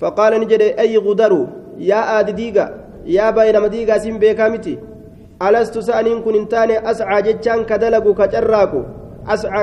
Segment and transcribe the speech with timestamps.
[0.00, 1.32] فقال نجد أي غدر
[1.78, 2.66] يا آد ديغا
[3.06, 4.78] يا بين مديغا سين بيكامتي
[5.42, 8.80] ألست سأنين كن انتاني أسعى جتشان كدلقو كجراكو
[9.28, 9.62] أسعى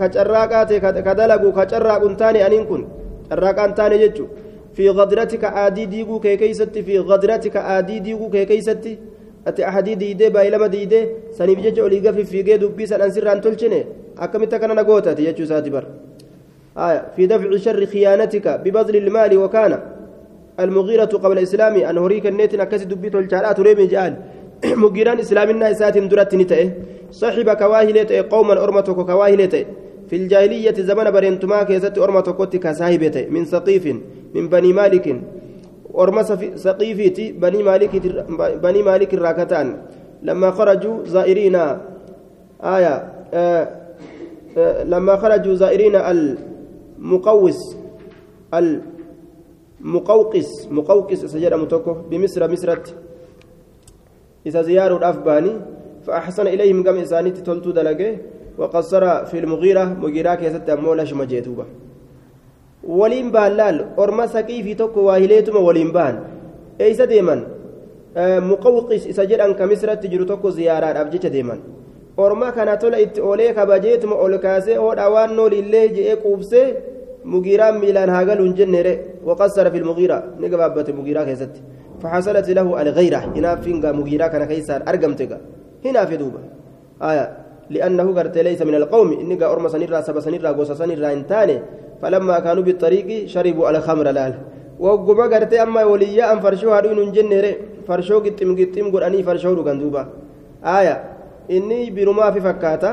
[0.00, 0.70] كجراكات
[1.06, 2.82] كدلقو كجراكو انتاني أنين كن
[3.30, 4.26] جراكا انتاني جتشو
[4.76, 8.98] في غدرتك آدي ديغو كي كيستي في غدرتك آدي ديغو كي كيستي
[9.46, 11.04] ati ahadii diidee baay'ilama diidee
[11.38, 13.80] saniif jecha olii gafi fiigee dubbii sadhan sirraan tolchine
[14.16, 15.70] akkamitti akkana na gootaati jechuu isaati
[16.75, 19.79] bar في دفع شر خيانتك ببذل المال وكان
[20.59, 24.13] المغيرة قبل الإسلام أن هريك النيت أكس دبيت الجالات ريم جال.
[24.83, 26.69] مغيران إسلامنا إسات درت نتئه.
[27.11, 29.65] صاحب كواهلة قوما أرمتك كواهلة
[30.09, 33.85] في الجاهلية زمن برينتما كيست أرمتك كساهبة من سقيف
[34.35, 35.21] من بني مالك.
[35.97, 36.23] أرمى
[36.55, 37.91] سقيفيتي بني مالك
[38.63, 39.77] بني مالك الراكتان
[40.23, 41.55] لما خرجوا زائرين
[42.63, 42.93] آية
[43.33, 43.67] آه
[44.57, 45.95] آه لما خرجوا زائرين
[46.99, 47.59] المقوس
[49.81, 52.95] المقوقس مقوقس سجد متوكو بمصر مصرت
[54.45, 55.53] إذا زياروا الأفباني
[56.05, 58.17] فأحسن إليهم قام إساني تلتو دلقه
[58.57, 61.65] وقصر في المغيرة مغيرة كيست أمولا شمجيتوبة
[63.97, 66.19] orma saqii fi tokko waa hileetuma waliin baan
[66.79, 67.45] eeysa deeman
[68.49, 71.59] muqawqis isa jedhan ka misratti jiru tokko ziyaaraadhaaf jecha deeman
[72.17, 76.67] orma kana tola itti oolee kabajeetuma ol kaasee oodha waan noolillee je'ee quubsee
[77.23, 78.93] mugiiraan miilaan haa galuun jenneere
[79.27, 81.61] waqassara fi lmugiira ni gabaabbate mugiiraa keessatti.
[82.03, 85.31] له الغيرة هنا فينغا مغيرا كان كيسار أرقمتك
[85.85, 86.41] هنا في دوبا
[87.01, 87.25] آية
[87.69, 91.57] لأنه قرت ليس من القوم إنك أرمى سنيرا سبا سنيرا قوسا سنيرا انتاني
[92.01, 94.33] فلما كانوا بالطريق شربوا الخمر لال
[94.79, 97.45] وقما قرتي أما وليا أن فرشوا هادون جنر
[97.87, 100.03] فرشوا قتم قتم قراني فرشوا لغن دوبا
[100.77, 101.14] آية إني برما
[102.33, 102.91] في فكاتا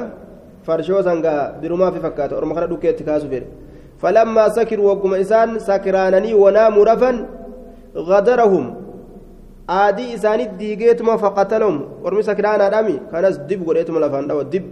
[0.67, 3.45] فرشوا سنغا برما في فكاتا أرمى خرا دوكي اتكاسو فير
[4.03, 7.11] فلما سكروا وقما إسان سكرانني وناموا رفا
[7.97, 8.67] غدرهم
[9.69, 14.65] aadii isaanii diigeetuma faqatalahum ormi sakiraanaadhaami kanas dib godheetuma lafaan dhawa dib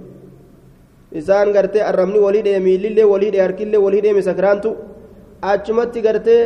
[1.21, 4.71] isaan gartee arrabni walii dhee miillillee walii dhee harkillee walii dhee misakiraantu
[5.53, 6.43] achumatti gartee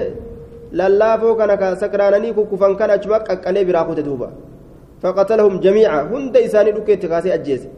[0.81, 4.29] lallaafoo kana ka sakiraananii kukkufan kan achuma qaqqalee biraa kute duuba
[6.45, 7.69] isaanii dhukkeetti kaasee ajjeese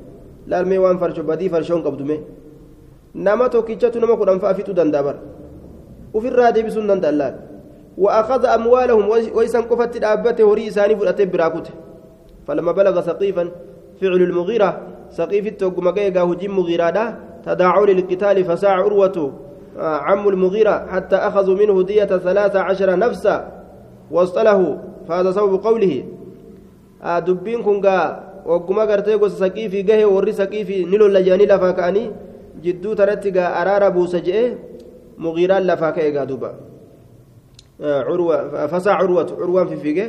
[0.47, 2.17] laalmee waan farsho badii farshoon qabdume
[3.15, 5.21] nama tokkichatu nama kudhan fa'a fixuu danda'a bara
[6.15, 7.37] ufirraa deebisuu hin danda'an laal
[7.97, 11.69] وأخذ أموالهم ويسن قفت الأبة هري إساني فرأت براكوت
[12.47, 13.45] فلما بلغ سقيفا
[14.01, 14.71] فعل المغيرة
[15.11, 19.33] سقيف التوقم قيقا هجم مغيرة تداعوا للقتال فساع عروة
[19.77, 23.37] عم المغيرة حتى أخذوا منه دية ثلاثة عشر نفسا
[24.11, 26.05] واصطله فهذا سبب قوله
[27.03, 27.99] دبين كنغا
[28.47, 32.05] وقما قرتي قوس سقيفي قهي وري سقيفي نلو لجاني لفاكاني
[32.65, 34.55] جدو ترتقا أرار بوسجئ
[35.19, 36.51] مغيران لفاكا دوبا
[37.81, 40.07] عروة فسع عروة عروة في فيجة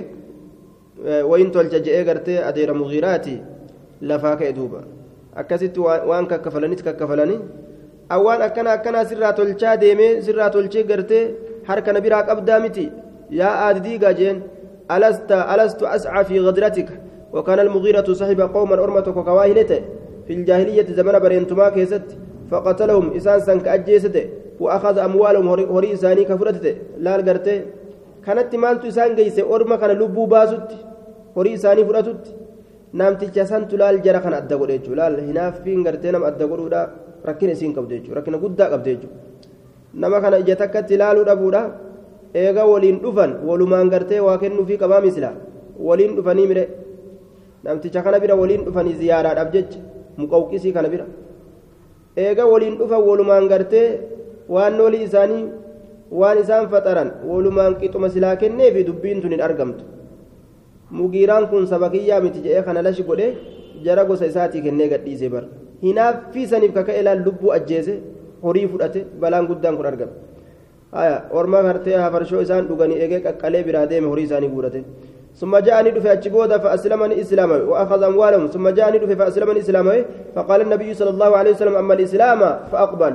[1.06, 3.42] وين تلجأ قرتي أدير مغيراتي
[4.02, 4.82] لفاك دوبا
[5.38, 7.40] أكست وان ككفلني ككفلني
[8.12, 11.20] أوان أكنا أكنا سرا تلجا ديمي سرا تلجا قرتي
[11.68, 12.92] حركة نبيراك أبدا متي
[13.32, 14.38] يا آدي جين
[14.92, 16.90] ألست ألست أسعى في غدرتك؟
[17.34, 19.82] وكان المغيرة صاحب قوما أرمتك وكواهلته
[20.28, 22.08] في الجاهلية زمن برينتما كيست
[22.52, 24.26] فقتلهم إسان سنك أجيسته
[24.60, 27.62] وأخذ أموالهم هري إساني كفرته لا القرته
[28.26, 30.72] كانت مالتو إسان جيسه أرما كان لبو باسوت
[31.38, 32.26] هري إساني فرتت
[32.94, 36.82] namticha santu laal jara kana adda godhe jechuudha laal hinaaffiin gartee nama adda godhuudha
[37.30, 39.18] rakkina isiin qabdu jechuudha rakkina guddaa qabdu jechuudha
[40.02, 40.56] nama kana ija
[42.34, 45.32] eega waliin dhufan walumaan gartee waa kennuufii qabaa misila
[45.88, 46.64] waliin dhufanii mire
[47.64, 49.80] namticha kana bira waliin dhufanii ziyaaraadhaaf jecha
[50.18, 51.06] muqawqisii kana bira
[52.26, 53.88] eega waliin dhufan walumaan gartee
[54.56, 55.44] waan noolii isaanii
[56.22, 59.84] waan isaan faxaran walumaan qixuma silaa kenneefi dubbiin tun hin argamtu
[61.00, 63.28] mugiiraan kun sabakiyyaa miti jedhee kana lashi godhe
[63.86, 65.44] jara gosa isaatii kennee gadhiise bar
[65.82, 67.94] hinaaffii saniif kaka'e laal lubbuu ajjeese
[68.46, 70.12] horii fudhate balaan guddaan kun argame
[70.98, 74.82] haya orma gartee hafarshoo isaan dhuganii eegee qaqqalee biraa deeme horii isaanii guurate.
[75.42, 79.96] ثم جاءني دفع أجبودا فأسلمني إسلاما وأخذ أموالهم ثم جاءني دفع فأسلمني إسلاما
[80.36, 82.40] فقال النبي صلى الله عليه وسلم أما الإسلام
[82.72, 83.14] فأقبل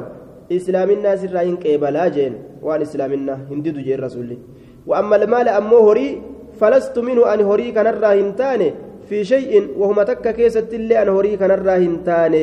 [0.53, 4.39] إسلام الناس الرأيين كيبلا جين وأن إسلام الناس هندد جين رسولي
[4.87, 6.23] وأما المال أمو هري
[6.61, 8.63] فلست منه أن هري كان الراهنتان
[9.09, 12.35] في شيء وهم تك كيسة اللي أن هري كان الراهنتان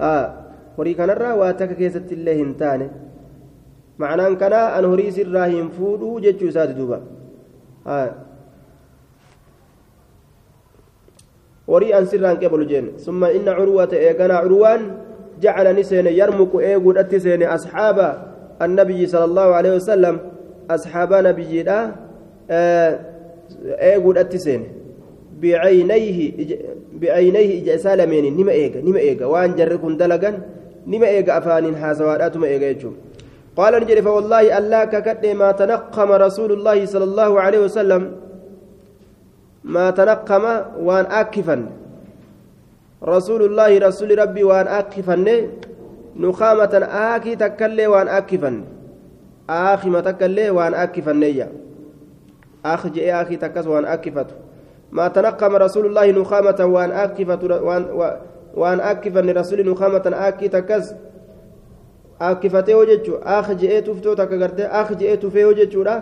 [0.00, 0.26] آه
[0.78, 3.09] هري كان الرا واتك كيسة اللي هنتان معنى
[4.04, 6.98] أن كان أن هري سراهن فودو جتشو ساد دوبا
[7.86, 8.10] آه
[11.70, 14.82] horii an sirraan qebalu jeen summa inna curwata eegana curwaan
[15.42, 18.08] jacala ni seene yarmuqu eeguudhatti seene asxaaba
[18.64, 20.16] annabiyyi sala allahu aleyhi wasalam
[20.74, 21.78] asxaabaa nabiyyiidha
[23.90, 24.66] eeguudhatti seene
[25.40, 26.26] bicaynayhi
[27.60, 30.42] ija isaa lameeni nima eega nima eega waan jarri kun dalagan
[30.86, 32.96] nima eega afaaniin haasawaadhaatuma eega jechuun
[33.60, 38.02] قال نجري فوالله ألا ككد ما تنقم رسول الله صلى الله عليه وسلم.
[39.64, 40.44] ما تنقم
[40.86, 41.56] وأن أكفا
[43.04, 45.16] رسول الله رسول ربي وأن أكفا
[46.16, 46.74] نخامة
[47.14, 48.52] آكي تكلي وأن أكفا
[49.50, 51.48] آخي ما تكلي وأن أكفا نيا
[52.64, 54.26] أخ جئ آخي تكس وأن أكفت.
[54.92, 57.44] ما تنقم رسول الله نخامة وأن أكفت.
[57.44, 57.82] وان,
[58.54, 60.94] وأن أكفا رسول نخامة آكي تكس
[62.28, 65.94] akkifatee hoo jechuun akka je'ee tuftoo takka gartee akka je'ee tufee hoo jechuudha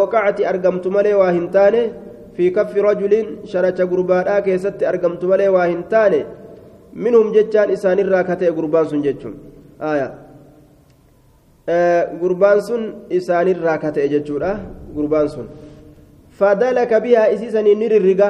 [0.00, 1.82] waqacati argamtu malee waa hin taane
[2.36, 6.20] fi kaffi rajuliin sharacha gurbaadhaa keessatti argamtu malee waa hin taane
[7.04, 9.34] minhum jechaan isaanirraa kata'e gurbaan sun jechuun
[12.20, 12.82] gurbaan sun
[13.20, 14.52] isaanirraa kata'e jechuudha
[14.96, 15.46] gurbaan sun
[16.38, 18.28] fadalaka bihaa isiisanii ni rirriga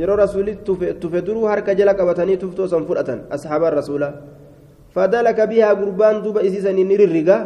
[0.00, 0.58] yeroo rasuulli
[1.00, 4.12] tufe duruu harka jala qabatanii tuftoo san fudhatan asxaabaan rasuulaa
[4.94, 7.38] فدلك بها قربان دوبا إسيسا نررقا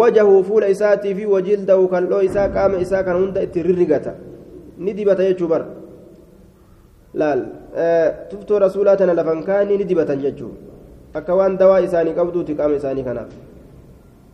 [0.00, 4.12] وجهه فول إساتي في وجلده كاللو إسا قام إسا كان هند اتررقتا
[4.78, 5.62] ندبتا يجبر
[8.64, 10.52] rasuulaa tana lafan kaanii ni dibatan jechuu
[11.14, 13.30] akka waan dawaa isaanii qabduuti qaama isaanii kanaaf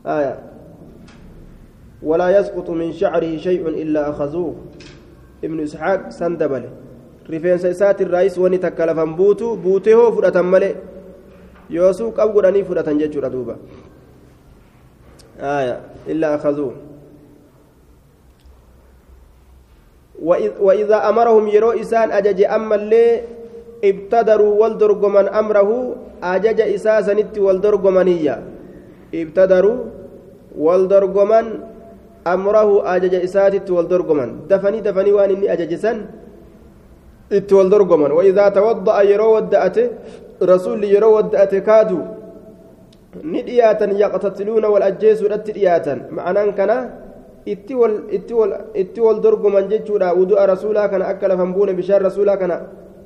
[0.04, 0.34] aya
[2.04, 4.54] ولا يسقط من شعره شيء إلا أخذوه.
[5.44, 6.64] ابن إسحاق سندبل.
[7.32, 9.56] رفين سيسات الرئيس وني تكلفن بوتو.
[9.56, 10.72] بوته فرأة ملئ.
[11.70, 13.56] Yoosuu qab godhanii fudhatan jechuudha duuba.
[15.40, 16.72] Aya illaa akazuu.
[20.60, 23.06] وإذا أمرهم يرو إسان أجج أما اللي
[23.84, 25.70] ابتدروا والدرقمن أمره
[26.22, 28.36] أجج إساسا نت والدرقمنية
[29.14, 29.78] ابتدروا
[30.58, 31.46] والدرقمن
[32.26, 35.92] أمره أجج إساتت والدرقمن دفني دفني وان إني أججسا
[37.32, 39.86] إت والدرقمن وإذا توضأ يرو ودأته
[40.40, 41.98] rasuulli yeroo wadda'ate kaadu
[43.22, 46.76] ni dhiyaatan yaqtatiluuna wal ajjeesuudhatti dhiyaatan ma'anaan kana
[47.46, 47.74] itti
[49.06, 52.56] wal dorgoman jechuudha wudu'a rasuulaa kana akka lafan buune bishaan rasuulaa kana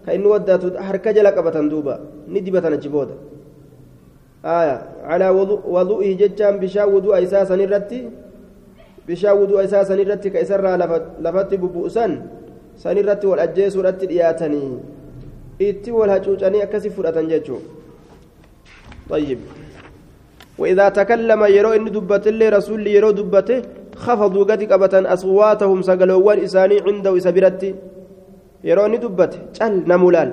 [0.06, 3.14] ka inni wadda'atu harka jala qabatan duuba ni dibatan achi booda
[4.42, 8.08] aya calaa wadu'ihi jechaan bishaan wudu'a isaa sanirratti
[9.06, 10.76] bishaan wudu'a isaa sanirratti ka isarraa
[11.20, 12.22] lafatti bubbu'usan
[12.78, 14.97] sanirratti wal ajjeesuudhatti dhiyaatanii
[15.58, 17.60] itti wal hacuucanii akkasi fudhatan jechuu
[19.08, 19.38] طيب
[20.58, 23.62] وإذا تكلم يرو إن دبت اللي رسول يرو دبته
[23.96, 27.74] خفضوا قد قبتا أصواتهم سقلوان إساني عنده إسابرتي
[28.68, 30.30] يرو إن دبته جل نمولال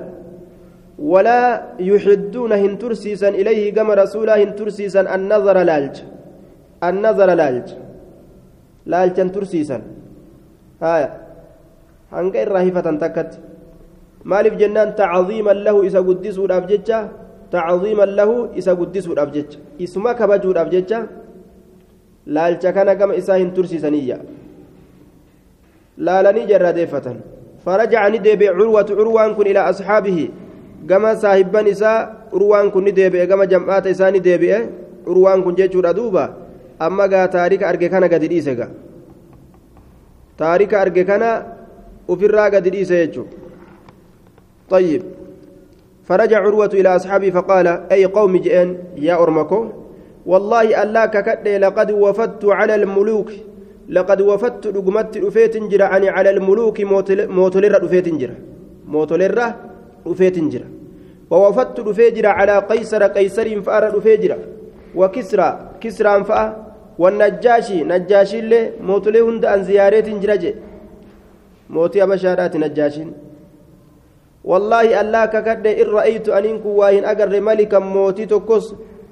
[1.00, 1.40] ولا
[1.80, 5.96] يحدون هن ترسيسا إليه كما رسولا هن ترسيسا النظر لالج
[6.84, 7.68] النظر لالج
[8.92, 9.78] لالجا ترسيسا
[10.82, 11.10] هايا
[12.12, 13.32] هنقى الرهيفة تكت
[14.26, 17.00] maaliif jennaan tacziiman lahu isa guddisuudhaaf jecha?
[17.54, 19.60] Tacziiman lahu isa guddisuudhaaf jecha.
[19.80, 21.00] Isuma kabajuudhaaf jecha?
[22.26, 24.18] Laalcha kana gama isaa hin tursiisaniyya.
[25.98, 27.22] Laalanii jarradeeffatan
[27.66, 30.26] farajaca ni deebi'e curwatu curwaan kun ilaa asxaabihi.
[30.90, 32.00] Gama saahibban isaa
[32.34, 33.28] curwaan kun ni deebi'e.
[33.28, 34.60] Gama jam'aata isaa ni deebi'e.
[35.06, 36.26] Curwaan kun jechuudha duuba.
[36.80, 38.68] Amma gaa taarika arge kana gadi dhiise ga
[40.38, 41.30] taarika arge kana
[42.08, 43.45] ufirraa gadi dhiise jechuudha
[44.70, 45.02] طيب.
[46.04, 49.66] فرجع عروة إلى أصحابه فقال أي قوم جئن يا أرمكو؟
[50.26, 53.32] والله ألا ككد لقد وفدت على الملوك.
[53.90, 58.36] لقد وفدت رقمت رفيت جرا يعني على الملوك موتولر رفيت جرا
[58.88, 59.54] موتولر
[60.08, 60.68] رفيت جرا
[61.32, 64.38] ووفدت رفيجرا على قيصر قيصر فأر رفيجرا
[64.96, 65.50] وكسرى
[65.82, 66.66] كسرى فأ.
[67.00, 70.54] والنجاشي نجاشي اللي موتولي هند أن زيارات جرا
[71.70, 73.14] موتي أبشارات نجاشين.
[74.46, 78.66] والله الله ككد إن رأيت أنك واهن أجر ملكا موتي تكس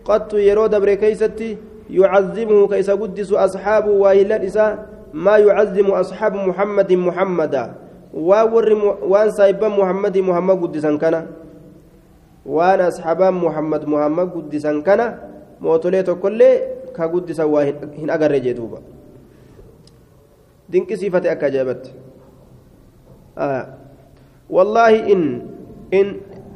[0.06, 1.58] قد يرو دبر كيستي
[1.90, 4.66] يعظمه كيس قدس أصحاب واهلا إسا
[5.14, 7.64] ما يعظم أصحاب محمد محمدا
[8.14, 8.68] وور
[9.02, 11.16] وان سايبا محمد محمد قدسا كان
[12.46, 15.02] وان أصحاب محمد محمد قدسا كان
[15.62, 16.42] موتولي تكل
[16.96, 18.80] كقدسا واهن أجر جدوبا
[20.70, 21.84] دينك صفة أكجابت
[23.38, 23.83] آه
[24.50, 25.22] والله إن
[25.94, 26.08] إن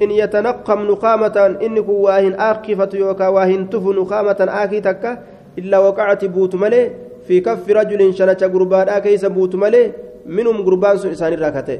[0.01, 5.11] إن يتنقم نقامة إنك واهن آكفة يوكا واهن تف نقامة آكي تكا
[5.57, 6.91] إلا وقعت بوت ملي
[7.27, 9.91] في كف رجل شنة قربان آكيس بوت ملي
[10.25, 11.79] منهم قربان سنسان راكته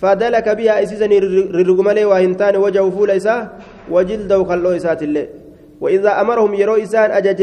[0.00, 1.18] فدلك بها إسيسني
[1.56, 3.48] ررق ملي واهن تاني وجه فول إساه
[3.90, 5.26] وجلده خلو إسات الله
[5.80, 7.40] وإذا أمرهم يرو إسان أجج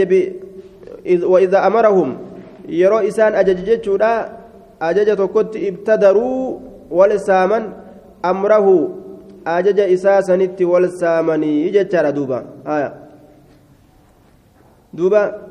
[1.23, 2.09] وإذا أمرهم
[2.67, 4.31] isaan ajaje jechuudha
[4.79, 6.61] ajaja tokkotti ibtadaruu
[6.91, 7.73] wal saaman
[8.23, 8.89] amrahu
[9.45, 12.93] ajaja isaa sanitti wal saamanii jechaadha duuba haya
[14.93, 15.47] duuba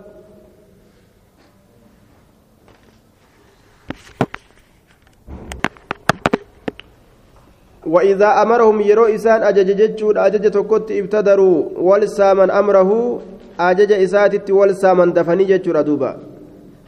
[7.86, 13.20] وإذا أمرهم يرو إسان أجج جتشود أجج تكت إبتدروا والسامن أمره
[13.60, 16.10] أجج إساتت والسامن دفني جتشود دوبا.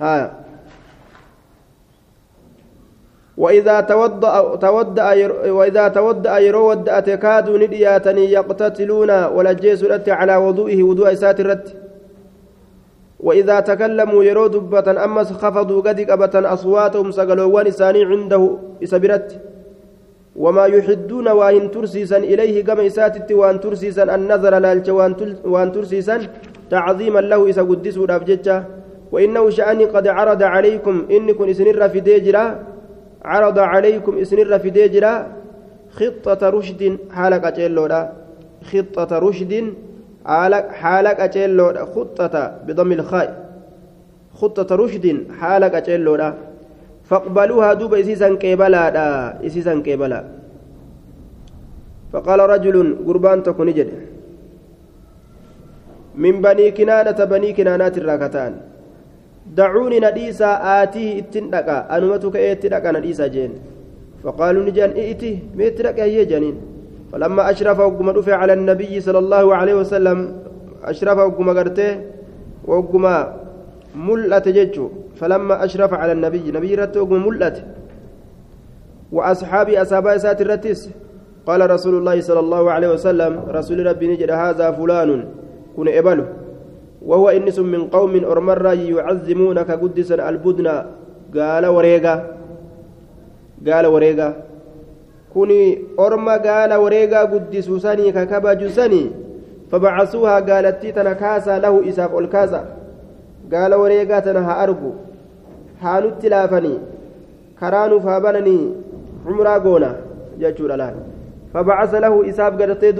[0.00, 0.47] ها
[3.38, 5.06] وإذا توضأ تودأ
[5.50, 11.66] وإذا تودأ يرو ودأ تكادوا ندياتني يقتتلون ولا جيسوا على وضوئه وضوء ساترت
[13.20, 18.42] وإذا تكلموا يرو دبة أمس خفضوا قد قبة أصواتهم سقلوا ونساني عنده
[18.84, 19.28] إسبرت.
[20.38, 24.90] وما يحدون وإن ترسيسا إليه كما إساتت وإن ترسيسا النظر لالج
[25.44, 26.16] وإن ترسيسا
[26.70, 28.64] تعظيما له إسا قدسوا الأفججة
[29.12, 32.77] وإنه شأني قد عرض عليكم إنكم إسنر في ديجرا.
[33.28, 35.14] عرض عليكم إسنر في ديجرا
[35.98, 36.82] خطة رشد
[37.16, 38.02] حالك أجلودا
[38.70, 39.52] خطة رشد
[40.80, 42.34] حالك أجلودا خطة
[42.66, 43.28] بضم الخاء.
[44.40, 45.06] خطة رشد
[45.38, 46.28] حالك أجلودا
[47.08, 48.84] فاقبلوها دوب إسيسا كيبلا
[49.46, 50.20] إسيسا كيبلا.
[52.12, 53.90] فقال رجل قربان تكون جد.
[56.14, 58.52] من بني كنانة بني كنانات الراكتان.
[59.56, 60.50] دعوني نديسا
[60.82, 63.52] آتيه اتندقا أنمتك اتندقا نديسا جين.
[64.24, 66.56] فقالوا نجان ائتي ميترك هي جنين.
[67.12, 70.18] فلما أشرف وقم رفع على النبي صلى الله عليه وسلم
[70.84, 72.00] أشرف وقم قرته
[72.66, 73.04] وقم
[73.96, 74.88] ملأت ججو.
[75.16, 77.58] فلما أشرف على النبي نبي رتوق ملأت.
[79.12, 80.90] وأصحابي أصحاب سات الرتس
[81.46, 85.24] قال رسول الله صلى الله عليه وسلم رسول ربي نجد هذا فلان
[85.76, 86.26] كن إبله
[87.06, 90.68] وهو إنس من قوم أرمر يعظمونك قدسا البدن
[91.36, 92.14] قال وريقا
[93.66, 94.36] قال وريقا
[95.34, 99.10] كوني أرمى قال وريقا قدسوا سني ككبج سني
[99.70, 102.64] فبعثوها قالت تنكاسا له إساف الكاسا
[103.52, 104.92] قال وريقا تنها أرجو.
[105.82, 106.80] haa nutti laafanii
[107.60, 108.72] karaa nuuf haa bananii
[109.24, 109.94] cumraa goona
[110.38, 110.94] jechuudha laal
[111.52, 112.92] fabacasa lahu isaaf gadatee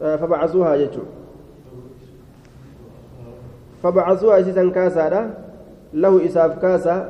[0.00, 1.10] kaase aya fabacasuuhaa jechuudha
[3.82, 5.30] fabacasuuhaa isiisan kaasaadha
[5.94, 7.06] lahu isaaf kaasa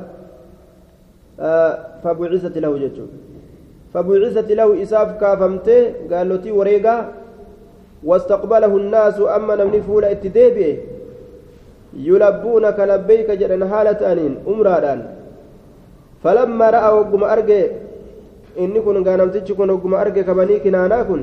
[2.03, 3.17] fabucisati lahu jechuudha
[3.93, 7.21] fabucisati lahu isaaf kaafamtee gaalotii wareegaa
[8.03, 10.77] واستقبله الناس أما نمني فولا اتديبئ
[11.93, 14.99] يلبونك لبيك جدن حالة أنين أمرادان
[16.23, 17.63] فلما رأى وقم أرجع
[18.59, 21.21] إني كن غانمتش كن وقم أرجع كبني كنانا كن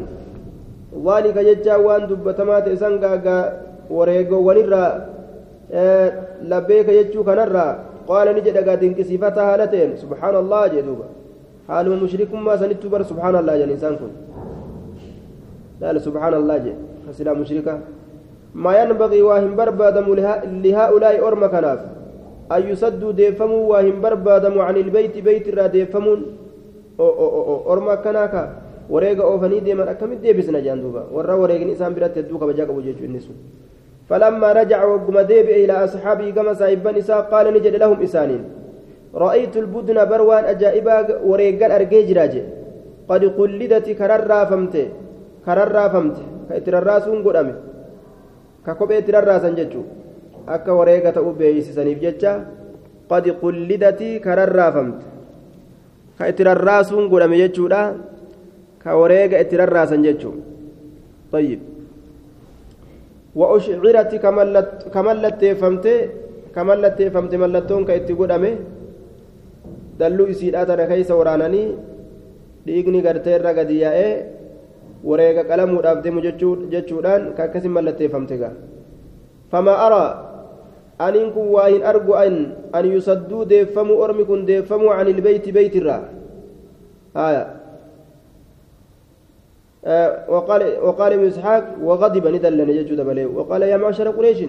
[1.07, 5.01] ذلك ججا وان دبتمات إسانغا wareego wanirraa
[6.49, 7.77] labbeeka jechuu kanarraa
[8.09, 11.07] qaala ni jedha gaadinqisiifata haala ta'een subhaanallah jee duuba
[11.69, 14.13] haaluma mushrikummaa sanittuu bar subhaanallah jedhan isaan kun
[15.81, 16.77] laala subhaanallah jee
[17.07, 17.81] kasilaa mushrika
[18.55, 20.07] ما ينبغي واهم بربادم
[20.65, 21.81] لهؤلاء أرم كناف
[22.53, 26.21] أن يسدوا ديفموا واهم بربادم عن البيت بيت را ديفمون
[27.73, 28.43] أرم كناكا
[28.90, 33.06] wareega oofanii deeman akkamitti deebisna jaan duuba warra wareegni isaan biratti hedduu kabajaa qabu jechuu
[33.06, 33.38] inni sun
[34.10, 38.44] فلما رجع وقم ديب إلى أصحابه كما سايبان إساء قال نجد لهم إسانين
[39.16, 42.42] رأيت البدن بروان أجائبا وريقان أرقي جراجي
[43.10, 44.76] قد قلدت كرر فمت
[45.46, 46.18] كرر فمت
[46.50, 47.56] كإتر الراسون قدامي
[48.64, 49.84] ka kophee itti rarraasan jechuun
[50.48, 52.32] akka wareega ta'uu beeksisaniif jecha
[53.12, 55.06] qadi qullidatii ka rarraafamte
[56.18, 57.82] ka itti rarraasuun godhame jechuudha
[58.89, 60.41] ka wareega itti rarraasan jechuun.
[61.29, 61.61] Tayyib.
[63.37, 65.93] Wa'ushcirati ka mallatteeffamte
[66.57, 68.57] ka mallatteeffamte mallattoon ka itti godhame
[70.01, 71.69] dhalluu isiidhaa tana keessa waraananii
[72.65, 74.13] dhiigni gartee irra gadi yaa'ee
[75.05, 76.25] wareega qalamuudhaaf deemu
[76.73, 78.57] jechuudhaan ka akkasiin mallatteeffamte gaa.
[79.53, 80.11] Fama araa
[80.97, 82.35] aniin kun waa hin argu an
[82.73, 86.03] an yusadduu deeffamuu ormi kun deeffamuu an ilbeeyti beeytirraa
[90.29, 94.41] وقال وقال ابن إسحاق وغضب ندلن يجود بليه وقال يا معشر قريش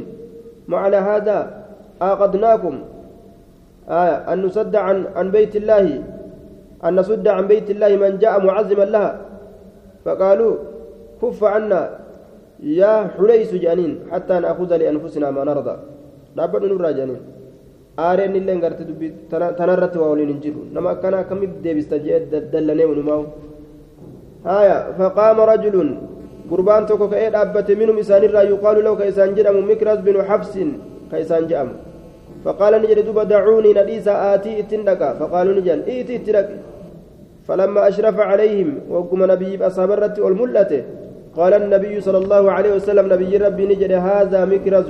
[0.68, 1.38] معنى هذا؟
[2.02, 2.76] آقدناكم
[3.90, 6.04] آية أن نسد عن عن بيت الله
[6.86, 9.22] أن نسد عن بيت الله من جاء معزما لها.
[10.06, 10.54] فقالوا
[11.22, 11.82] كف عنا.
[12.64, 15.76] يا حليس جانين حتى نأخذ لأنفسنا ما نرضى.
[16.38, 17.22] dhaabbadhu nurraa jedhaniin
[18.06, 19.12] aareen illee gartee dubbii
[19.60, 22.20] tanarratti waa waliin hin jiru nama akkanaa akkamitti deebista jee
[22.54, 23.22] dallanee walumaa
[24.50, 25.92] haya faqaama rajulun
[26.50, 30.54] قربان توكو كأي أبت منهم إسان يقال له كإسان جرم مكرز بن حفص
[31.12, 31.70] كإسان جأم
[32.46, 35.10] فقال نجد دوبا دعوني نديسا آتي اتندقا.
[35.22, 36.50] فقالوا نجل إيتي اترك
[37.48, 40.72] فلما أشرف عليهم وقم نبي أصابرت والملة
[41.38, 44.90] قال النبي صلى الله عليه وسلم نبي ربي نجد هذا مكرز.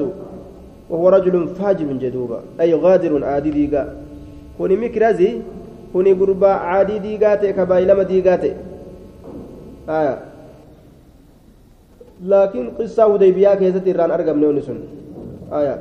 [0.90, 3.84] وهو رجل فاجر جدوبا أي غادر عادي ديقا.
[4.58, 5.32] كوني مكرزي
[5.94, 8.52] كوني قربا عادي ديقاتي كبايلما ديقاتي.
[9.90, 10.18] آه.
[12.24, 14.80] لكن قصة وديبيا كيست إيران أرقم نونسون
[15.50, 15.76] آية.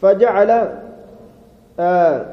[0.00, 0.50] فجعل
[1.80, 2.26] آه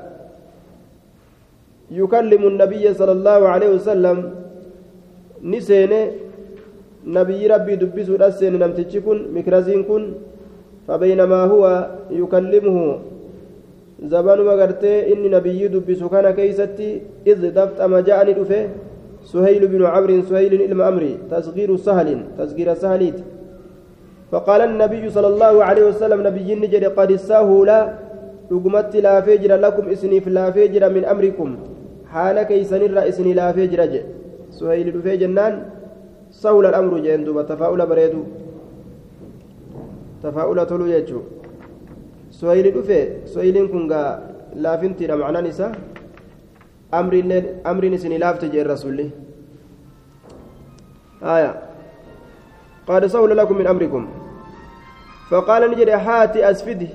[1.91, 4.17] يكلم النبي صلى الله عليه وسلم.
[5.43, 6.11] نسينه.
[7.03, 10.03] نبي ربي دبسوا الأسين نمتج كن مكرزين كن.
[10.87, 11.63] فبينما هو
[12.11, 12.77] يكلمه
[14.03, 18.92] زبان وقرتي إني نبي دبسوا كان كيستي إذ دفت أما جاءني دفه.
[19.23, 23.17] سهيل بن عمرو سهيل إلم أمري تصغير سهل تصغير سهليت
[24.31, 27.69] فقال النبي صلى الله عليه وسلم نبي نجد قد سهل
[28.49, 31.55] dhugumatti laafee jira lakum isiniif laafee jira min amrikum
[32.13, 34.09] haala keeysanirra isinii laafee jira jedhe
[34.57, 35.55] suhayli dhufee jennaan
[36.41, 38.21] sahula al'amru jeen duuba tafaa'ula bareedu
[40.23, 41.23] tafaa'ula toluu jechuu
[42.39, 42.99] suhayli dhufe
[43.31, 44.09] suhayliin kun gaa
[44.65, 45.71] laafintiidha macnaan isaa
[46.92, 49.10] amriin isinii laafte jeen rasulli
[51.22, 51.52] آية
[52.86, 54.08] قال سهل لكم من أمركم
[55.30, 56.88] فقال نجد هاتي أسفدي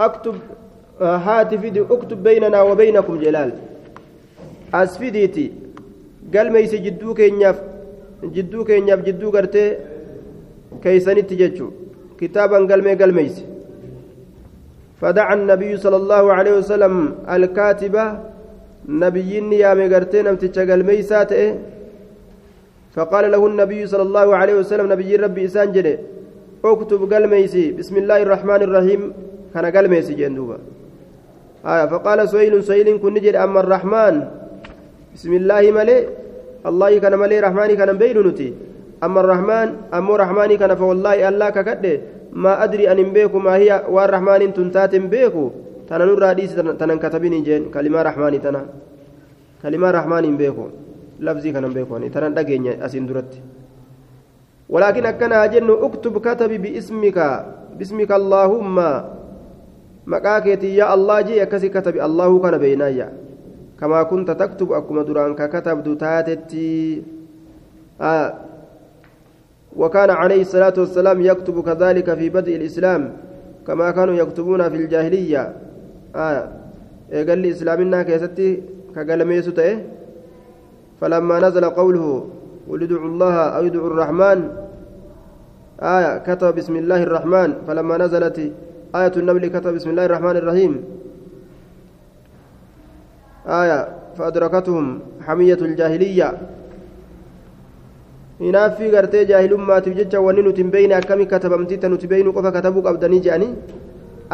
[0.00, 0.34] أكتب
[1.00, 3.52] هات فيدي اكتب بيننا وبينكم جلال
[4.74, 5.52] أسفيديتي
[6.34, 7.58] قال ميس جدو كينياف
[8.24, 9.76] جدو كينياف جدو قرتي
[10.82, 11.70] كيسانيت ججو
[12.20, 13.36] كتابا قال مي قال ميس
[15.00, 16.94] فدعا النبي صلى الله عليه وسلم
[17.34, 18.04] الكاتبة
[18.89, 21.31] نبيين يا مغرتي نمتج قال ميسات
[22.95, 25.99] فقال له النبي صلى الله عليه وسلم نبي ربي إسان جده
[26.65, 29.01] اكتب قال ميسي بسم الله الرحمن الرحيم.
[29.53, 30.57] كان قال ميسي جندوبا
[31.65, 34.15] آية فقال سهيل سهيل كن نجد أما الرحمن؟
[35.15, 35.97] بسم الله ملي
[36.69, 38.53] الله كان ملي رحمن كان بين نتي.
[39.03, 41.93] أما الرحمن؟ أما الرحمن كان فوالله الله ككده
[42.33, 45.45] ما أدري أن بيكو ما هي والرحمن تنتات بيكو.
[45.89, 48.61] تنا نور حديث تنا كتبين جين كلمة رحمن تنا
[49.63, 50.65] كلمة رحمن بيكو
[51.25, 53.33] لفظي كان بيكو تنا دقيني أسين درت
[54.73, 57.17] ولكن أكنا جن اكتب كتب باسمك
[57.77, 58.77] باسمك اللهم
[60.45, 63.07] keetii yaa allah jee akkasii katabi allahu kana beeynaayya
[63.79, 67.01] kamaa kunta taktubu akkuma duraan ka katabdu taatetti.
[69.75, 73.17] وكان عليه الصلاة والسلام يكتب كذلك في بدء الإسلام
[73.67, 75.53] كما كانوا يكتبون في الجاهلية
[76.15, 76.49] آه.
[77.13, 78.61] قال لي إسلامنا كيستي
[78.95, 79.83] كقال ميسوته
[81.01, 82.05] فلما نزل قوله
[82.67, 84.39] ولدعوا الله أو يدعوا الرحمن
[85.79, 88.37] آية كتب بسم الله الرحمن فلما نزلت
[88.95, 90.73] آية النمل كتب بسم الله الرحمن الرحيم
[93.47, 93.79] آية
[94.17, 94.85] فأدركتهم
[95.27, 96.29] حمية الجاهلية
[98.39, 103.19] hinaaffii gartee jaahilummaatiif jecha wanni nuti hin beeyne akkami katabamtitta nuti beeynu qofa katabuu qabdanii
[103.27, 103.53] je'anii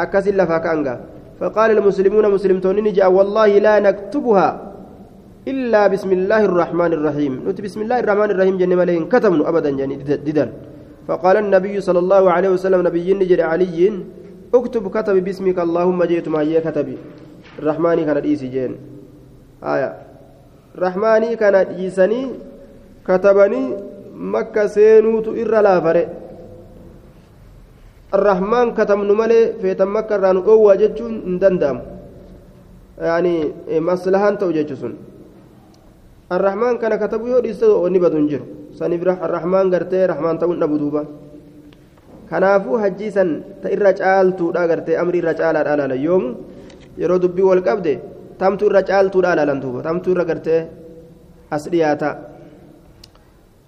[0.04, 0.96] akkasin lafaa ka'anga
[1.41, 4.47] فقال المسلمون مسلمتون نجا والله لا نكتبها
[5.51, 7.34] إلا بسم الله الرحمن الرحيم.
[7.49, 10.49] نت بسم الله الرحمن الرحيم جن ملين كتبنا أبدا جن ددن
[11.10, 13.89] فقال النبي صلى الله عليه وسلم نبي نجر علي
[14.54, 16.97] اكتب كتب باسمك اللهم جئت ما هي كتبي.
[17.60, 18.71] الرحمن كان ديسي جين
[19.63, 19.89] آية.
[20.77, 22.21] رحماني كان ديسني
[23.08, 23.63] كتبني
[24.15, 26.08] مكة سينوت إر لا فرق
[28.17, 31.78] الرحمن كتب نملي في مكة رانو قوة جتشون ندندم
[33.10, 33.34] يعني
[33.88, 34.93] مصلحة توجتشون
[36.36, 38.45] الرحمن كان كتبه يوديسه ونبدون جرو
[38.80, 41.04] سنبرح الرحمن قرتي رحمن تون نبدوبا
[42.32, 43.30] kanaafuu hajjii san
[43.62, 46.30] ta irra caaltuudha gartee amri irra caalaadha alaala yoomu
[47.02, 47.93] yeroo dubbii wal qabde
[48.41, 50.62] tamtu irra caaltuudha alaalan tamtu irra gartee
[51.56, 52.10] as dhiyaata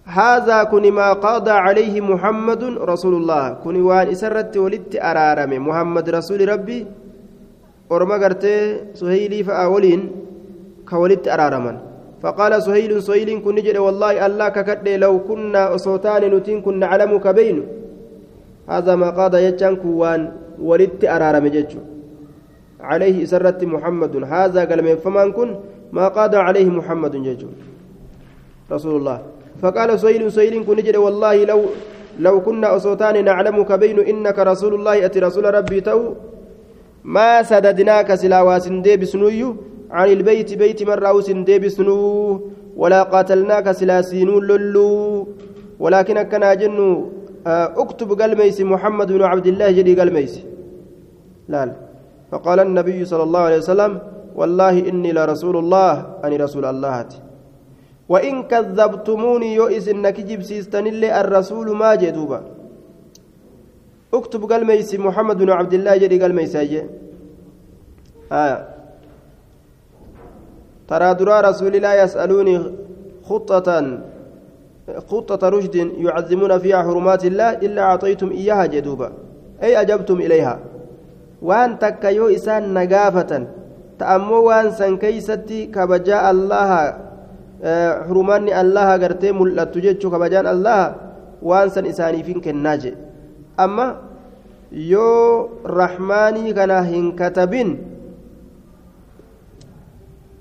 [0.05, 3.63] هذا كن ما قضى عليه محمد رسول الله.
[3.63, 6.79] كن وان إسرت ولدت ارارم محمد رسول ربي.
[7.89, 8.55] ورما قرتي
[8.99, 10.01] سهيلي فأولين.
[10.89, 11.73] كولدت ارارما
[12.23, 16.61] فقال سهيل سهيل كن والله الله ككد لو كنا صوتان نتين
[17.31, 17.63] بينه
[18.67, 21.79] هذا ما يجان كوان ولدت أرارم ججو.
[22.79, 24.13] عليه سرت محمد.
[24.23, 24.79] هذا قال
[25.31, 25.49] كن
[25.91, 27.15] ما قاد عليه محمد
[28.71, 29.19] رسول الله.
[29.61, 31.61] فقال سئيل سئيل كن نجد والله لو
[32.19, 36.13] لو كنا أصوتان نعلمك بين إنك رسول الله أتي رسول ربي تو
[37.03, 39.43] ما سددناك سلا واسندي بسنوي.
[39.91, 41.99] عن البيت بيت مرة وسندي بسنو.
[42.77, 45.27] ولا قاتلناك سلا سينو للو.
[45.79, 46.77] ولكن كان جن
[47.83, 50.33] أكتب قلميس محمد بن عبد الله جدي قلميس.
[51.49, 51.71] لا
[52.31, 53.91] فقال النبي صلى الله عليه وسلم
[54.35, 55.93] والله إني لرسول الله
[56.25, 57.05] أني رسول الله
[58.09, 62.41] وإن كذبتموني يؤس إنك جبسيستن اللي الرسول ما جدوبا.
[64.13, 66.55] اكتب قلميس محمد بن عبد الله جدي قلميس
[68.31, 68.67] آه
[70.87, 72.55] ترى درا رسول الله يسألوني
[73.25, 73.67] خطة
[75.07, 79.09] خطة رشد يعظمون فيها حرمات الله إلا أعطيتم إياها جدوبا.
[79.63, 80.59] أي أجبتم إليها.
[81.41, 83.47] وأن تكيو إسان نقافة.
[83.99, 86.71] تأمو وأن سنكيستي كبجاء الله
[88.08, 90.82] حرماني الله قرتي ملأت جيتشو كبجان الله
[91.47, 92.91] وأن سن إساني فين كناجي
[93.60, 93.88] أما
[94.71, 95.10] يو
[95.80, 97.69] رحماني كان هنكتبين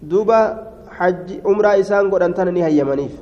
[0.03, 0.41] دوبا
[0.97, 3.15] حج عمرة إسان قد أنتني هيمنيف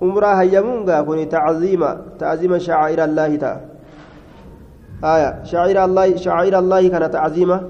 [0.00, 3.60] umraa hayyamuungaa kun tacziima tacziima shacaa'ira allaahi ta'a
[5.12, 7.60] aya shacaa'ira allaahi shacaa'ira allaahi kana tacziima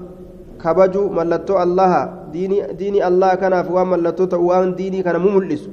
[0.63, 2.01] kabaju mallattoo allaha
[2.33, 5.69] diinii allah kanaaf waan mallattoo ta'u waan diinii kana mu mul'isu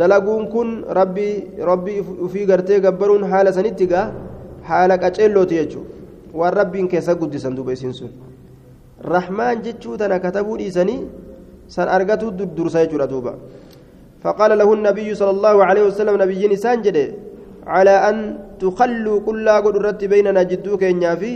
[0.00, 0.68] dalaguun kun
[1.00, 1.34] rabbii
[1.70, 4.06] rabbii ufii gartee gabbaruun haala sanitti gaa
[4.70, 8.10] haala qaceellooti jechuudha waan rabbiin keessa guddisan duuba isiin sun
[9.14, 11.00] rahmaan jechuu tana katabuu dhiisanii
[11.76, 13.34] san argatu dursa jechuudha duuba.
[14.24, 17.06] فقال له النبي صلى الله عليه وسلم نبي نسان جده
[17.74, 18.16] على أن
[18.62, 21.32] تخلوا كل قدرت بيننا جدو كينيا في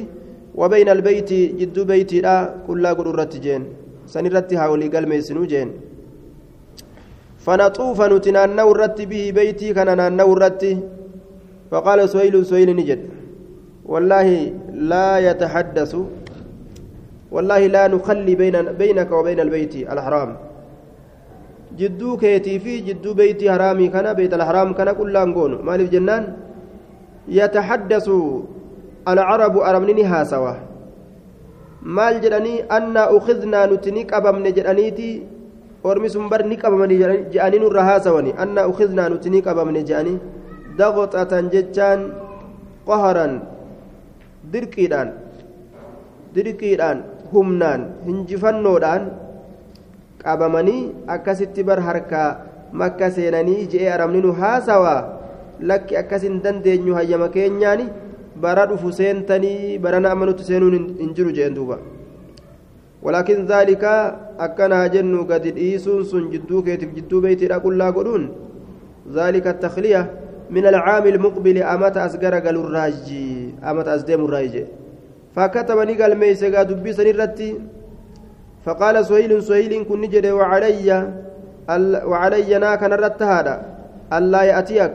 [0.55, 2.37] وبين البيت جدو بيتي لا
[2.67, 3.63] كل قدرت جين.
[4.07, 5.69] سنرتي هاولي قال ميسنو جين.
[7.45, 10.33] فنطوف نتنانو الرت به بيتي كان نانو
[11.71, 13.01] فقال سهيل سهيل نجد.
[13.93, 14.29] والله
[14.93, 15.93] لا يتحدث.
[17.35, 20.31] والله لا نخلي بين بينك وبين البيت الحرام.
[21.73, 26.25] jidduu keetii fi jidduu beeyti haraamii kana beeyt alharaam kana qullaan goonu maaliif jennaan
[27.39, 28.17] yataxaddasu
[29.07, 30.57] arabni ni haasawa
[31.83, 35.09] maal jedhanii annaa ukidnaa nuti ni qabamne jedhaniiti
[35.85, 36.99] ormi sun bar ni qabamani
[37.35, 40.19] je'anii nurra haasawani annaa ukidnaa nuti ni qabamne je'anii
[40.79, 42.05] daqoxatan jechaan
[42.87, 43.35] qaharan
[44.53, 45.11] dirqiidhaan
[46.35, 49.11] dirqiidhaan humnaan hinjifannoodhaan
[50.23, 50.83] qabamanii
[51.17, 52.29] akkasitti bar harkaa
[52.83, 55.01] makka seenanii je'ee aramni nu haasawaa
[55.71, 57.91] lakki akkas hin dandeenyu hayyama keenyaani
[58.45, 61.79] bara dhufu seentanii barana amma nutti seenuun hin jiru jeen duuba.
[64.41, 68.23] أكنا جن قد إيسون سن جدو كيتف جدو بيتي أقول لا قلون
[69.13, 70.11] ذلك التخلية
[70.51, 74.65] من العام المقبل أمت أسقر قال الراجي أمت أسدم الراجي
[75.35, 77.61] فكتبني قال ميسي قاد دبي سنرتي
[78.65, 80.89] فقال سهيل سهيل كن نجد وعلي
[82.11, 83.55] وعلي نا كان هذا
[84.13, 84.95] ألا يأتيك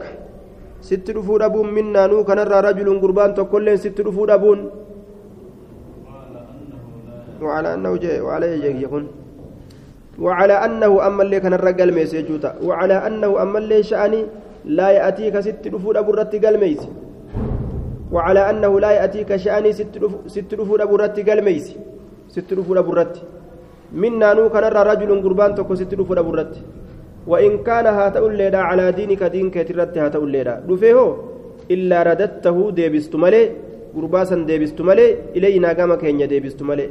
[0.80, 4.60] ست رفود أبون منا نو كان رجل قربان تقول ست رفود أبون
[7.42, 8.46] وعلى أنه جاء وعلى
[8.82, 9.04] يكون
[10.24, 14.20] وعلى أنه أما اللي كان الرجال ميسيجوتا وعلى أنه أما اللي شأني
[14.78, 16.82] لا يأتيك ست رفود أبو الرتقال ميس
[18.14, 19.70] وعلى أنه لا يأتيك شأني
[20.34, 21.66] ست رفود أبو الرتقال ميس
[22.34, 23.38] ست رفود أبو الرتقال
[23.92, 26.60] minnaanuu kanarraa rajulun gurbaan tokko sitti dhufu dhabu irratti
[27.30, 30.98] وإن كان هاتأوليدا على دينك دينك ترت هاتأوليدا دفيه
[31.74, 33.42] إلا رددته ديبست ملي
[33.94, 36.86] قرباسا ديبست ملي إلينا قام كينيا ديبست ملي.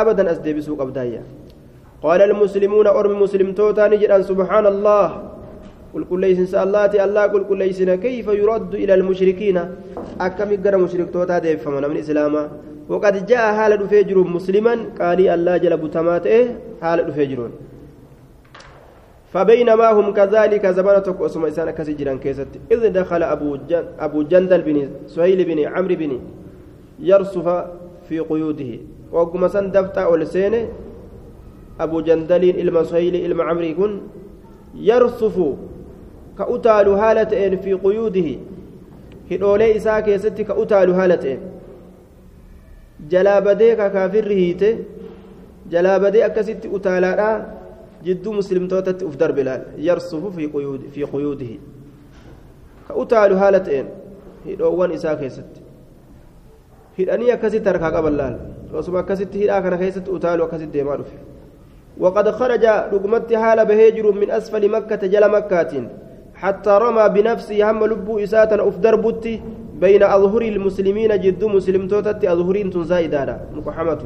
[0.00, 1.22] أبدا أس ديبسوك أبدايا
[2.04, 5.06] قال المسلمون أرم مسلم توتا نجرا سبحان الله
[5.94, 9.58] قل كل ليس الله الله قل كل ليس كيف يرد إلى المشركين؟
[10.20, 12.42] أكم يقرأ مشرك توتا ديب فمن من إسلاما
[12.88, 16.46] وقد جاء حال دفجر مسلما قال الله جل بتمات إيه
[16.82, 17.50] حال دفجرون
[19.32, 22.52] فبينما هم كذلك زمانتك اسم إسان كسجرا كيست.
[22.72, 26.12] إذ دخل أبو جن أبو جندل بن سهيل بن عمرو بن
[27.00, 27.46] يرصف
[28.08, 28.72] في قيوده.
[29.12, 30.54] وقم سندفت أولسين
[31.80, 33.92] أبو جندل إلما سهيل إلما عمرو كن
[34.74, 35.36] يرصف
[36.38, 38.28] كأتال هالة في قيوده.
[39.28, 41.38] كيست كأتال هالة
[43.12, 44.68] jalaa badee kakaafirri hiite
[45.72, 47.28] jalaa badee akkasitti utaalaadha
[48.04, 51.60] jidduu muslimtootatti uf darbe laal yarsufu fi quyuudihi
[52.88, 53.86] ka utaalu haala ta'een
[54.46, 55.60] hidhoowwan isaa keessatti
[56.98, 58.36] hidhanii akkasitti harkaa qaban laal
[58.82, 61.18] osuma akkasitti hidhaa kana keessatti utaalu akkasitti deemaa dhufe
[62.00, 65.72] وقد خرج رقمت حال بهجر من أسفل مكة جل مكة
[66.34, 69.40] حتى رمى بنفسه هم لبو إساتا أف دربتي
[69.80, 74.02] بين أظهر المسلمين جد مسلم توتت أظهرين زائدة مقحمة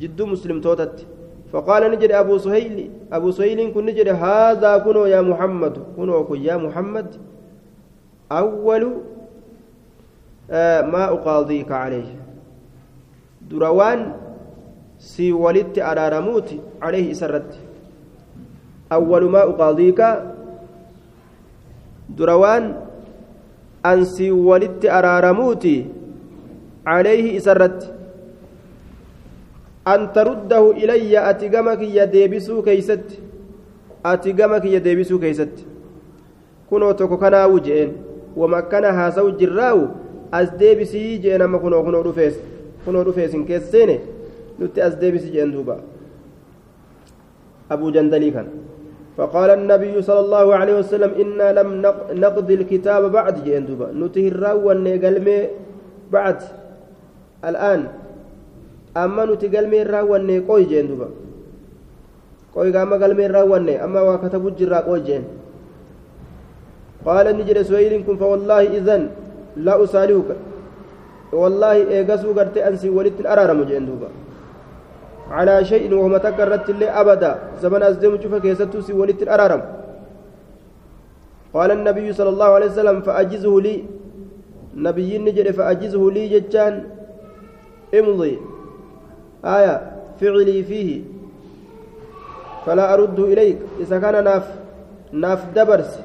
[0.00, 1.06] جد مسلم توتت
[1.54, 7.14] فقال نجد أبو سهيل أبو سهيل كن نجد هذا كنو يا محمد كنو يا محمد.
[8.26, 8.82] أول
[10.50, 12.10] آه ما أقاضيك عليه.
[13.46, 14.18] دروان
[14.98, 16.50] سي ولدت أرارموت
[16.82, 17.54] عليه سرت.
[18.90, 20.00] أول ما أقاضيك.
[22.18, 22.64] دروان
[23.86, 25.64] أن سي ولدت أرارموت
[26.86, 27.94] عليه سرت.
[29.84, 33.20] أن ترده إلي أتقمك يا ديبسو كيست.
[34.06, 35.54] أتقمك يا ديبسو كيست.
[36.70, 37.92] كنو تكو كنا وجئين.
[38.36, 39.78] وما كان هاسو جراو.
[40.34, 42.34] أز ديبسي جئين أما كنو كنو رفيس.
[42.86, 43.98] كنو رفيس كيس سيني
[44.60, 45.76] نتي أز ديبسي جئين دوبا.
[47.70, 48.48] أبو جندلي كان.
[49.16, 51.68] فقال النبي صلى الله عليه وسلم إنا لم
[52.24, 53.92] نقضي الكتاب بعد جئين دوبا.
[53.92, 54.72] نتي الراو
[56.12, 56.38] بعد.
[57.44, 58.03] الآن
[58.94, 61.08] amma nuti galmeen raawwanne qoy jeen duba
[62.54, 65.24] qoy gaama galmeen raawwanne amma waa katabu jirraa qoy jeen
[67.04, 69.08] qaala inni jedhe suwayliin kun fawallaahi idan
[69.56, 70.34] laa usaalihuka
[71.32, 74.08] wallaahi eegasuu gartee ansi walittin araaramu jeen duuba
[75.30, 79.62] على شيء وهم تكرت اللي أبدا زمن أزدم شوف كيستو سي ولت الأرارم
[81.54, 83.74] قال النبي صلى الله عليه وسلم فأجزه لي
[84.76, 86.74] نبي نجري فأجزه لي جتان
[87.98, 88.34] امضي
[89.44, 91.02] آية فعلي فيه.
[92.66, 93.58] فلا أرد إليك.
[93.80, 94.46] إذا كان ناف
[95.12, 96.00] ناف دبرس.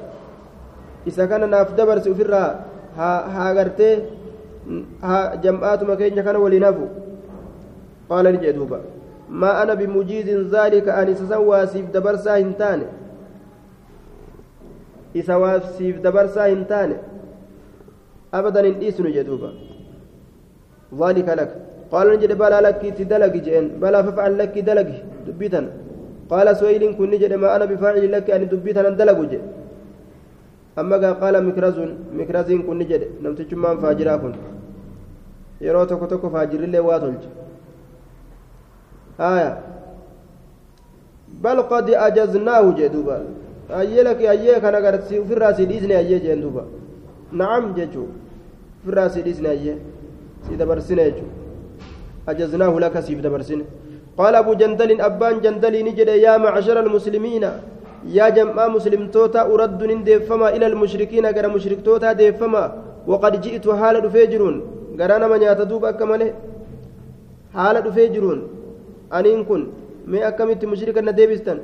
[1.06, 2.64] إذا كان ناف دبرس وفرها
[2.96, 4.02] ها ها غرتي
[5.02, 6.86] ها جمعات مكين كان ولنافو
[8.10, 8.80] قال نجدوبا
[9.30, 12.86] ما أنا بمجيز ذلك أن سسوى سيف دبرسا هنتاني.
[15.16, 16.96] إسوا سيف دبرسا هنتاني.
[18.34, 19.50] أبدا إن إيسن جدوبا
[21.00, 21.69] ذلك لك.
[21.92, 24.88] قال نجد بلا لك تدلق جئن بلا ففعل لك دلق
[25.26, 25.70] دبيتنا
[26.30, 29.40] قال سويل كن نجد ما أنا بفاعل لك أن دبيتنا دلق جئ
[30.80, 31.76] أما قال مكرز
[32.18, 34.32] مكرز كن نجد نمت جمان فاجرا كن
[35.60, 37.28] yeroo tokko tokko faajirrillee waa tolche
[39.18, 39.50] haya
[41.42, 43.16] bal qad ajaznaahu jee duuba
[43.80, 46.64] ayyee laki ayyee kan agarsi ofirraa si dhiisne ayyee jeen duuba
[47.32, 48.08] nacam jechuu
[48.82, 49.76] ofirraa si dhiisne ayyee
[50.48, 51.30] si dabarsine jechuu
[52.28, 53.60] أجزناه لك سيف دبرسن.
[54.18, 57.44] قال أبو جندل أبان جندل نجد يا معشر المسلمين
[58.16, 62.64] يا جماعة مسلم توتا أرد ديفما إلى المشركين غير مشرك توتا ديفما
[63.10, 64.56] وقد جئت حال فيجرون
[64.98, 66.30] غرانا من يتدوب أكمله
[67.54, 68.38] حال فيجرون
[69.12, 69.62] أنين كن.
[70.10, 71.58] ما أكملت مشركا نديبستن.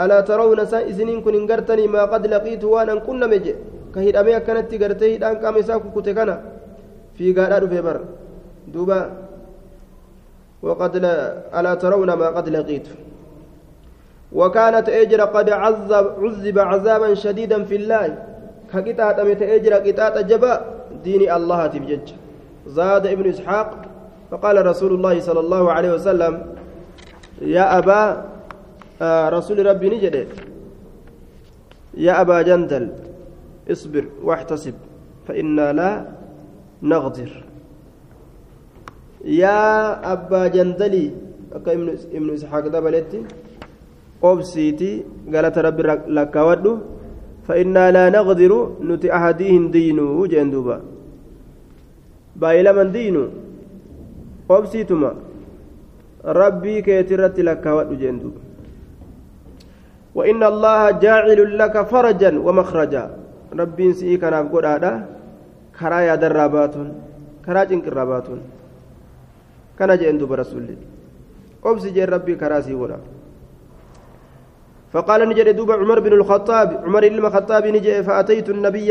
[0.00, 3.54] ألا ترون سائزنين كن إن ما قد لقيت وأنا كنا مجي
[3.94, 6.36] كهيدامي أكنت غرتي هيدان كامسا كوكوتكنا
[7.16, 8.00] في غارا فيبر
[8.72, 9.00] دوبا.
[10.62, 11.16] وقد لا
[11.60, 12.88] ألا ترون ما قد لقيت.
[14.32, 18.18] وكانت أجر قد عذب عذب عذابا شديدا في الله.
[18.72, 20.52] كقطعة مت أجر قطعة جبا
[21.04, 22.06] دين الله تبجج.
[22.66, 23.70] زاد ابن إسحاق
[24.30, 26.56] فقال رسول الله صلى الله عليه وسلم
[27.42, 28.24] يا أبا
[29.02, 30.28] آه رسول ربي نجد.
[31.94, 32.88] يا أبا جندل
[33.70, 34.74] اصبر واحتسب
[35.28, 36.06] فإنا لا
[36.82, 37.44] نغدر
[39.24, 41.10] yaa abbaa jandalii
[41.56, 41.74] akka
[42.16, 43.20] ibnu isxaaq dabaletti
[44.22, 44.90] obsiiti
[45.32, 45.82] galata rabbi
[46.16, 46.72] lakkaawwadhu
[47.46, 48.52] فإنا لا نقدر
[48.88, 50.76] نتي أحديهم دينو جندوبا
[52.38, 53.24] بايلمن دينو
[54.50, 55.10] أبسيتما
[56.24, 57.64] ربي كيترت لك
[58.00, 58.40] جندوبا
[60.14, 63.04] وإن الله جاعل لك فرجا ومخرجا.
[63.60, 64.92] ربي سيكا نقول هذا
[65.78, 66.74] كرايا درابات
[67.44, 68.26] كراج انقرابات
[69.78, 70.76] kana jeen duba rasulli.
[71.62, 72.76] Obsi jeen rabbii karaa sii
[74.92, 78.88] فقال نجد دوب عمر بن الخطاب عمر بن الخطاب نجي فأتيت النبي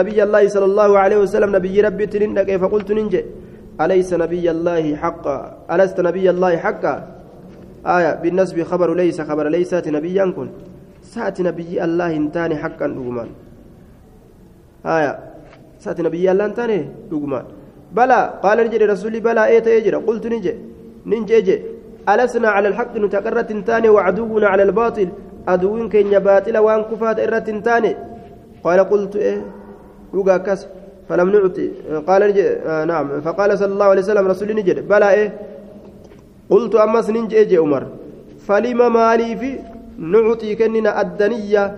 [0.00, 3.22] نبي الله صلى الله عليه وسلم نبي ربي تنندك فقلت ننجي
[3.80, 5.38] أليس نبي الله حقا
[5.72, 6.94] ألست نبي الله حقا
[7.96, 10.48] آية بالنسب خبر ليس خبر ليست نبيا كن
[11.02, 13.28] سات نبي الله انتاني حقا لقمان
[14.96, 15.12] آية
[15.84, 16.78] سات نبي الله انتاني
[17.12, 17.44] لقمان
[17.92, 20.54] بلى قال نجري رسولي بلى ايت يجري قلت نجي.
[21.06, 21.62] ننجي
[22.08, 25.08] ألسنا على الحق نتقرة تاني وعدونا على الباطل.
[25.48, 27.96] أدوين كين باطل وان كفات إرة تاني.
[28.64, 29.42] قال قلت إيه؟
[30.14, 30.66] وقا كس
[31.08, 31.70] فلم نعطي
[32.06, 33.20] قال نجي آه نعم.
[33.20, 35.32] فقال صلى الله عليه وسلم رسولي نجري بلى إيه؟
[36.50, 37.86] قلت أمس ننجي جي عمر.
[38.46, 39.58] فلما مالي في؟
[39.98, 41.76] نعطي كننا الدنية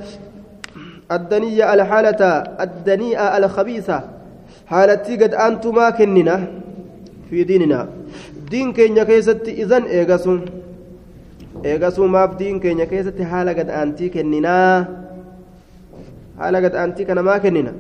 [1.13, 2.23] الدنية الحالة
[2.61, 4.20] الدنيئة الخبيثة.
[4.71, 6.35] Haalattii gad aantumaa kennina
[7.29, 7.85] fi diininaa
[8.51, 10.41] diin keenya keessatti izan eegasun
[11.71, 14.75] eegasuu maaf diin keenya keessatti haala gad aantii kenninaa
[16.41, 17.73] haala gad aantii kana maa kennina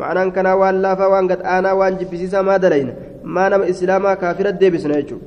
[0.00, 2.92] ma'anaan kanaa waan laafaa waan gad aanaa waan jibbisiisaa maa dalayna
[3.36, 5.26] maa nama islaamaa kaafira deebisna jechuudha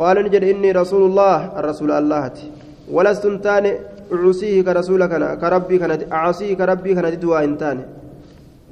[0.00, 1.36] qaala ni jedhe inni rasuulullah
[1.68, 2.50] rasuula allahati
[2.98, 3.72] walastun taane
[4.12, 7.82] عصيه كرسول كان كربي كان أعصيه كربي كان ددوا هنتاني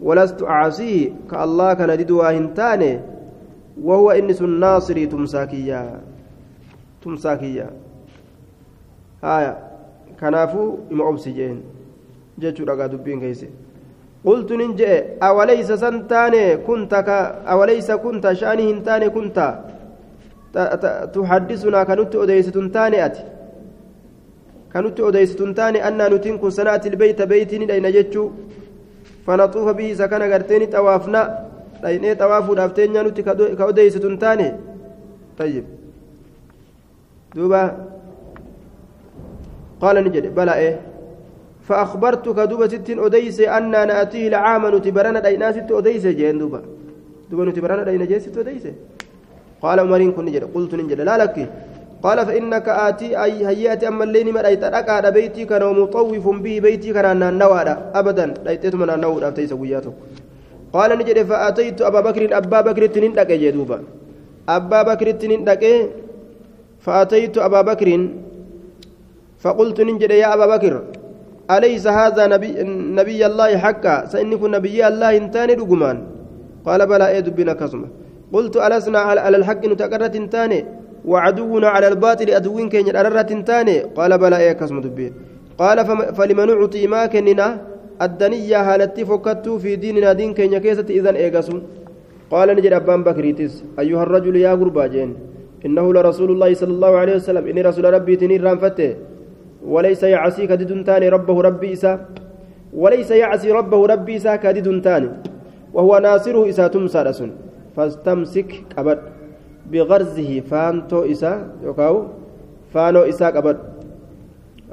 [0.06, 2.92] ولست أعصيه كالله كان ددوا هنتاني
[3.86, 5.82] وهو إنس الناصري تمساكيا.
[7.02, 7.68] تمساكيا.
[9.24, 9.52] هايا
[10.20, 11.58] كنافو إما أبسجين.
[12.40, 13.48] جيتشو رقا دبين كيسي.
[14.24, 16.92] قلت ننجئ أوليس سنتاني كنت
[17.52, 19.38] أوليس كنت شأني هنتاني كنت؟
[21.14, 23.24] تحدثنا كنت أديست تاني أتي.
[24.72, 28.24] كانت أديستون تاني أن نتين كن سنأتي البيت بيتي ندين جتشو
[29.26, 31.22] فنطوف به سكن غرتين توافنا
[31.82, 33.22] لأن توافوا دافتين نتي
[33.58, 34.48] كأديستون تاني
[35.38, 35.64] طيب
[37.34, 37.62] دوبا
[39.82, 40.80] قال نجد بلا إيه
[41.68, 46.60] فأخبرتك دوبا ستين أديس أن نأتيه العام نتبرنا دينا ست أديس جين دوبا
[47.30, 48.64] دوبا نتبرنا دينا جين ست أديس
[49.62, 51.36] قال عمرين كن نجد قلت نجد لا لك
[52.04, 54.64] قال فإنك آتي أي هيئة أما الليل ما رأيت.
[54.64, 56.56] أكاد بيتي كان ومطوف به.
[56.64, 58.26] بيتي كان نوارا أبدا.
[58.46, 59.92] رأيت من النور أبتيس وياته
[60.74, 62.22] قال نجد فأتيت أبا بكر.
[62.38, 63.78] أبا بكر تنين لك جدوبا
[64.56, 65.64] أبا بكر تنين لك
[66.84, 67.88] فأتيت أبا بكر.
[69.42, 70.74] فقلت نجد يا أبا بكر
[71.54, 72.50] أليس هذا نبي,
[73.00, 75.98] نبي الله حقا؟ سإنك نبي الله انتاني رقمان.
[76.66, 77.88] قال بلى إيد بنا كسمة
[78.32, 80.60] قلت ألسنا على الحق نتقرت انتاني
[81.04, 85.12] وعدونا على الباطل أدوين كين الأررة تاني قال بلى إيه كسم دبي
[85.58, 85.78] قال
[86.16, 87.48] فلمن أعطي ما كننا؟
[88.02, 91.62] الدنيا هالتي فكتو في ديننا دين كين كيسة إذن إيقاسون
[92.30, 95.10] قال نجد أبان بكريتس أيها الرجل يا غرباجين
[95.66, 97.44] إنه لرسول الله صلى الله عليه وسلم.
[97.46, 98.94] إني رسول ربي تنير رانفته
[99.64, 101.92] وليس يعصي كدد تاني ربه ربي إسا.
[102.72, 105.08] وليس يعصي ربه ربي إسا كدد تاني
[105.74, 107.30] وهو ناصره إسا تمسى
[107.76, 108.98] فاستمسك كبد.
[109.70, 111.98] biqarzihi faantoo isaa yookaan
[112.72, 113.62] faanoo isaa qabadhu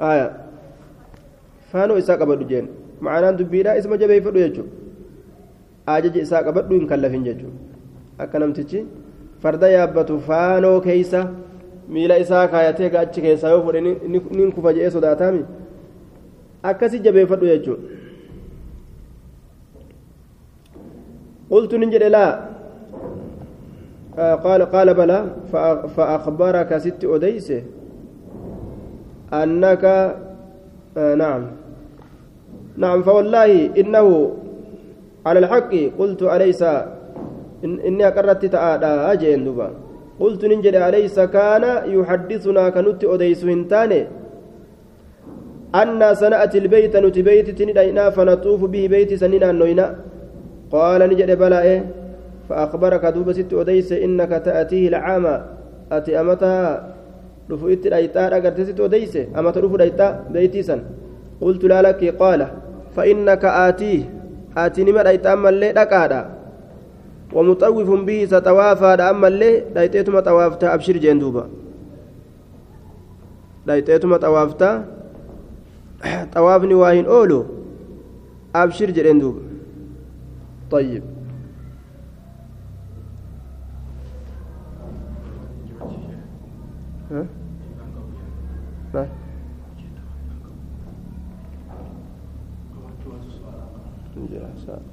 [0.08, 0.30] aayaa
[1.72, 2.66] faanoo isaa qabadhu jeen
[3.08, 4.72] ma'anaan dubbiidhaa isma jabeeffadhu jechuudha
[5.94, 8.84] ajaji isaa qabadhu hin kallafin jechuudha akka namtichi
[9.46, 11.24] farda yaabbatu faanoo keeysa
[11.96, 15.42] miila isaa kaayatee achi keessaa yoo fudhe ni kufa jedhee sodaataami
[16.72, 18.00] akkasii jabeeffadhu jechuudha
[21.52, 22.32] qultu nin jedhe laa.
[24.18, 25.24] قال قال بلى
[25.96, 27.52] فأخبرك ست أديس
[29.32, 29.84] أنك
[30.96, 31.42] آه نعم.
[32.76, 34.06] نعم فوالله إنه
[35.26, 36.62] على الحق قلت أليس
[37.64, 39.68] إن إني أقرت تآدى أجين دبا
[40.20, 41.64] قلت ننجد أليس كان
[41.96, 44.06] يحدثنا كنت أديس هنتاني؟
[45.74, 49.86] أن سنأتي البيت نتي بيت تندينا فنطوف به بيت سننا نوينا.
[50.72, 52.01] قال نجد بلى إيه؟
[52.52, 55.24] فأخبرك دوب ست أديس إنك تأتيه العام.
[55.92, 56.64] أتي أمتها
[57.50, 60.80] رفؤت الأيتاء أقرت ست أديس أمت رفو الأيتاء بيتي سن.
[61.40, 62.40] قلت لا لك قال
[62.96, 64.02] فإنك آتيه.
[64.56, 66.20] آتي نمر الأيتاء من لي دكادا
[67.32, 71.48] ومطوف به ستوافى أما اللي دايتيتما طوافتا أبشر جندوبا
[73.66, 74.84] دايتيتما طوافتا
[76.36, 77.40] طوافني واهن أولو.
[78.54, 79.40] أبشر جندوبا
[80.70, 81.11] طيب.
[87.12, 87.24] ها؟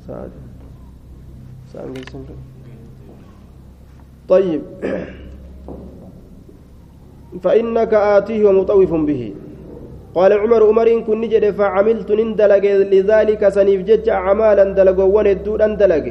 [0.08, 0.32] سعد
[4.30, 4.62] طيب.
[7.44, 9.34] فإنك آتيه ومطوف به.
[10.16, 16.06] قال عمر عمر كن نجد فعملت نندلق لذلك سنيف جج أعمالا دلقوا ندو أندلق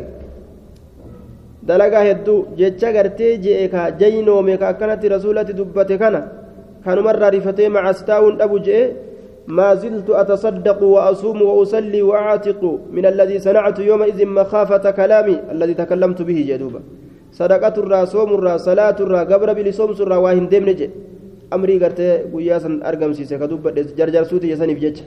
[1.69, 6.21] dalagaa hedduu jecha gartee je'e ka jaynoome ka akkanatti rasuulatti dubbate kana
[6.85, 8.83] kanumarraa rifatee macastaa'uun dhabu je'e
[9.57, 12.63] ما زلت أتصدق وأصوم وأصلي وأعتق
[12.97, 16.81] من الذي صنعت يومئذ مخافة كلامي الذي تكلمت به جدوبا
[17.33, 20.91] صدقة الرا صوم الرا صلاة الرا قبر بلصوم الرا واهن ديم نجي
[21.55, 22.01] أمري قرت
[22.33, 24.99] قياسا أرقم سيسا كدوبا جرجر سوتي يسني بجج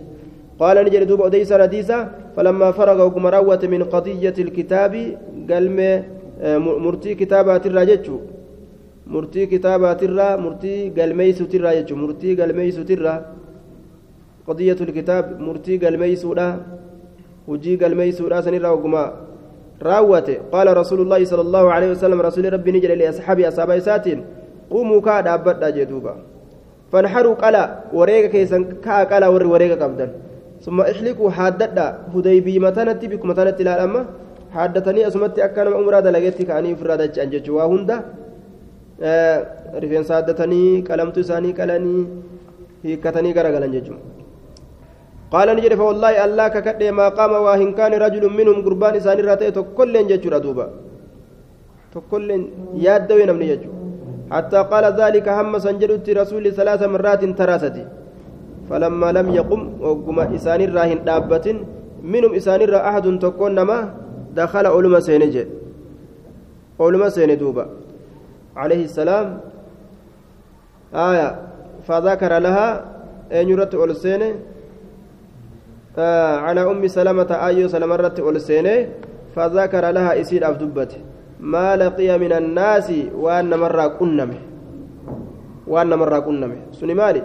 [0.59, 1.97] قال نجري دوبا أديسا رديسا
[2.35, 4.93] فلما فرغ وكما روت من قضية الكتاب
[5.49, 5.65] قال
[6.85, 8.21] murtii kitaabaatiirraa jechuun
[9.13, 13.19] murtii kitaabaatiirraa murtii galmeessuutirraa jechuun murtii galmeessuutirraa
[14.45, 16.47] qodiyyatul kitaab murtii galmeessuudha
[17.47, 19.09] hojii galmeessuudha sanirraa ogummaa
[19.81, 24.19] raawwate qaala rasuulullaahi sala allahu alaihi wasallam rasuuli rabbii ni jedhe liasxaabii asaaba isaatiin
[24.71, 26.15] qumuu kaa dhaabbadha jee duuba
[26.91, 27.63] فانحروا قلا
[27.93, 30.07] وريقا كيسن كا قلا ور وريقا قبدا
[30.65, 33.07] ثم احلقوا حاددا هديبي متنتي
[34.53, 37.97] بكم متنتي لا أما حادتني أسمتي أكان أمرا دلقيتي كأني فرادة أنججوا وهندا
[39.01, 39.37] آه
[39.83, 42.07] رفين سادتني كلمت ساني كلاني
[42.83, 43.97] هيكتني غرغلن ججوا
[45.33, 49.93] قال نجري فوالله الله ككد ما قام وهن كان رجل منهم قربان ساني راتي تكل
[50.09, 50.65] ججوا دوبا
[51.93, 52.29] تكل
[52.85, 53.73] يادوي نمني ججوا
[54.31, 57.85] حتى قال ذلك هم سنجدت رسول ثلاث مرات تراستي
[58.69, 61.47] فلما لم يقم وقم إسان الراهن دابة
[62.13, 63.77] منهم إسان الرا أحد تكون نما
[64.35, 65.45] دخل علم سينجي
[66.79, 67.65] علم سيندوبا
[68.55, 69.27] عليه السلام.
[70.93, 71.29] آية.
[71.87, 72.67] فذكر لها
[73.31, 74.35] أن يرت أولسينه
[75.97, 78.89] آه على أم سلمة أيو سلمة رت أولسينه
[79.35, 80.97] فذكر لها إسير أفدبته
[81.39, 84.39] ما لقي من الناس وأن مرة كنمه.
[85.67, 86.57] وأن مرة كنمه.
[86.71, 87.23] سني مالي.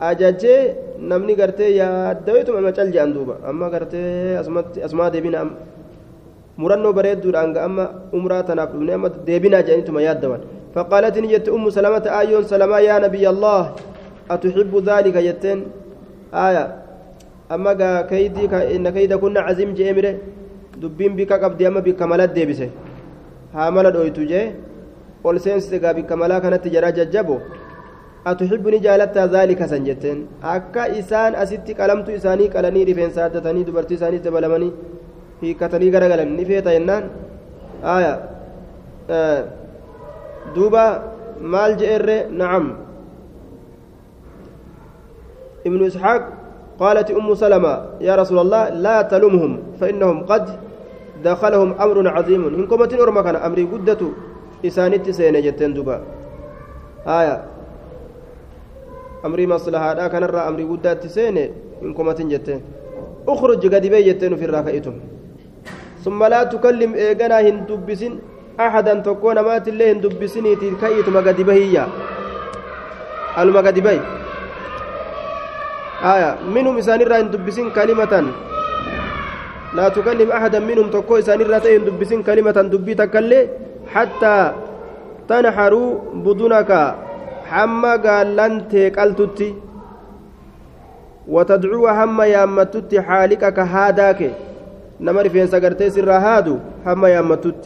[0.00, 4.36] ajajee namni gartee yaaddaweetuma macal jedhan duuba amma gartee
[4.86, 5.46] asumaa deebina
[6.62, 7.84] murannoo bareedduudhaan ga amma
[8.18, 10.42] umraa tanaaf dhufne amma deebinaa jedhanituma yaaddawan
[10.74, 13.62] فقالت نجت أم سلمة آيون سلمة يا نبي الله
[14.34, 15.58] أتحب ذلك يتين
[16.46, 16.64] آية
[17.54, 17.72] أما
[18.10, 18.44] كيدي
[18.74, 20.14] إن كيد كنا عزيم جيمره
[20.82, 22.68] دبين بك قبدي أما بك ملت ديبسه
[23.54, 24.46] haamala dhoytu jee
[25.24, 27.36] ol seensite gaa bikka malaa kanatti jaraa jajjabo
[28.30, 30.18] atuxibbuni jaalattaa zaalika san jetteen
[30.54, 34.72] akka isaan asitti qalamtu isaanii qalanii rifeensa addatanii dubartii isaanii dabalamanii
[35.44, 37.10] hiikkatanii garagalan ni feeta jennaan.
[37.82, 38.12] Aya
[40.54, 40.84] duuba
[41.40, 42.28] maal je'erre?
[42.30, 42.84] Nacam
[45.64, 46.22] ابن إسحاق
[46.76, 47.74] قالت أم سلمة
[48.04, 50.44] يا رسول الله لا تلمهم فإنهم قد
[51.24, 54.00] دخلهم أمر عظيم إن كمت أرمى كان أمري قدة
[54.60, 55.96] إسانت سينة جتين دبا
[57.08, 57.36] آية
[59.24, 61.44] أمري مصلحة كان الرا أمري قدة سينة
[61.80, 62.60] إن كمت جتين
[63.28, 64.94] اخرج قد بي جتين في الراكئتم
[66.04, 68.12] ثم لا تكلم إيقنا هندبسين
[68.60, 71.84] أحدا تكون مات الله هندبسيني تلكيتم قد بهيا
[73.40, 73.98] ألما قد بي
[76.04, 76.30] آية.
[76.54, 78.14] منهم إسان الرا هندبسين كلمة
[79.74, 83.48] لا تكلم أحدا منهم تكو إسان الرتين دبسين كلمة دبي تكلي
[83.94, 84.36] حتى
[85.28, 85.90] تنحروا
[86.24, 86.70] بدونك.
[87.50, 89.50] حما قال لن تقلتتي.
[91.28, 93.44] وتدعو هم يامتت حالك
[95.00, 97.62] هاداك نمر فين سقرتي سر هادو هم يامتت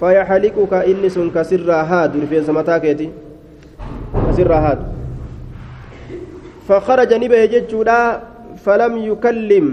[0.00, 3.10] فيحلقك إني سنك سر هادو فين سمتاكيتي
[4.36, 4.84] سر هادو
[6.68, 8.20] فخرج نبه جتشودا
[8.64, 9.66] فلم يكلم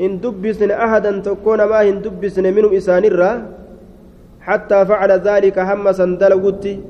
[0.00, 3.42] إن دبسن أحدا تكون ما إن دبسن منهم إسان الرا
[4.40, 6.80] حتى فعل ذلك هم سندلوتي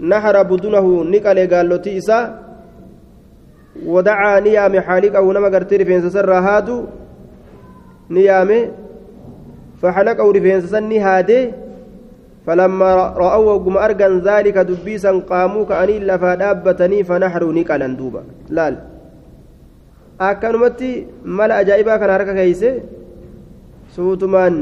[0.00, 2.41] نحر بدنه نقل قالوتي إسا
[3.85, 6.77] ودعا نيام حالقه نما قرتي رفين سر هادو
[8.09, 8.49] نيام
[9.81, 11.51] فحلقه رفين سن هادي
[12.45, 12.91] فلما
[13.23, 18.75] رأوا قم أرقن ذلك دبيسا قاموا كأني لفا دابتني فنحروا نقلا دوبا لال
[20.19, 22.69] akkanumatti mala ajaa'ibaa kana harka keeyse
[23.95, 24.55] suutumaan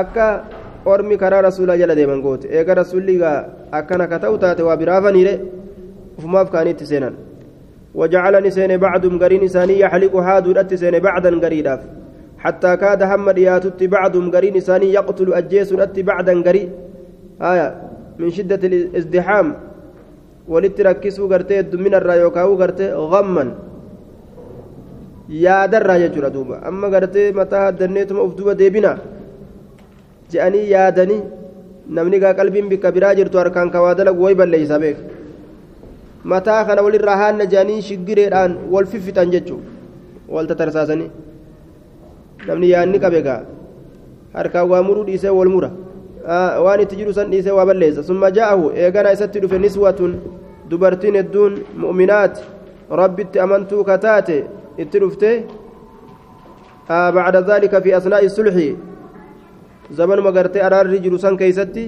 [0.00, 0.44] akka
[0.92, 3.16] ormi karaa rasuulaa jala deeman goote eega rasuulli
[3.80, 5.34] akkana ka ta'u taate waa biraafaniire
[6.18, 7.14] ufumaaf kaaniitti seenan
[7.99, 11.81] وجعلني سين بعضهم قرين إساني يحلق هادو سين بعدا قريداف
[12.43, 15.69] حتى كاد هم دياتت بعضهم قرين إساني يقتل أجيس
[16.09, 16.63] بعدا قري
[17.51, 17.67] آية
[18.19, 19.47] من شدة الازدحام
[20.51, 23.45] ولتركسوا قرتي من الرايوكاو قرتي غما
[26.35, 28.91] duuba amma gartee mataa haddanneetuma uf duba deebina
[30.31, 31.21] je'anii yaadanii
[31.89, 34.97] namni gaa qalbiin bikka biraa jirtu harkaan kawaa dalagu way balleeysa beek
[36.23, 39.59] mataa kana walirraa haanna je'anii shiggireedhaan wal fiffixan jechuu
[40.29, 41.09] wal tatarsaasanii
[42.47, 43.41] namni yaadni qabe gaa
[44.33, 45.71] harkaan waa muruu dhiisee wal mura
[46.65, 50.19] waan itti jiru san dhiisee waa balleessa summa ja'ahu eegana isatti dhufe niswatun
[50.69, 51.53] dubartiin hedduun
[51.85, 52.43] mu'minaat
[53.01, 54.37] rabbitti amantuu kataate
[54.77, 55.31] itti dhufte
[56.89, 58.55] بعد ذلك في أثناء الصلح
[59.91, 61.85] زمن مغرتي أرار جلوسان كيستي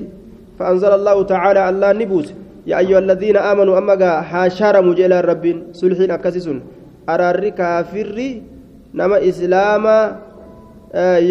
[0.59, 2.33] فأنزل الله تعالى الله نبوس
[2.69, 5.45] يا أيها الذين آمنوا أما حاشر مجيل الرب
[5.79, 6.47] صلحين أكسس
[7.13, 8.17] أرار كافر
[8.97, 9.97] نما إسلاما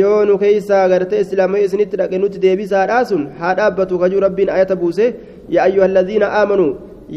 [0.01, 5.07] yoonu keeysaa gartee islaamay isinitti dhaqe nutti deebisaadhaa sun haa dhaabbatu kajuu rabbiin ayata buuse
[5.55, 6.71] yaa ayyuha alladhiina aamanuu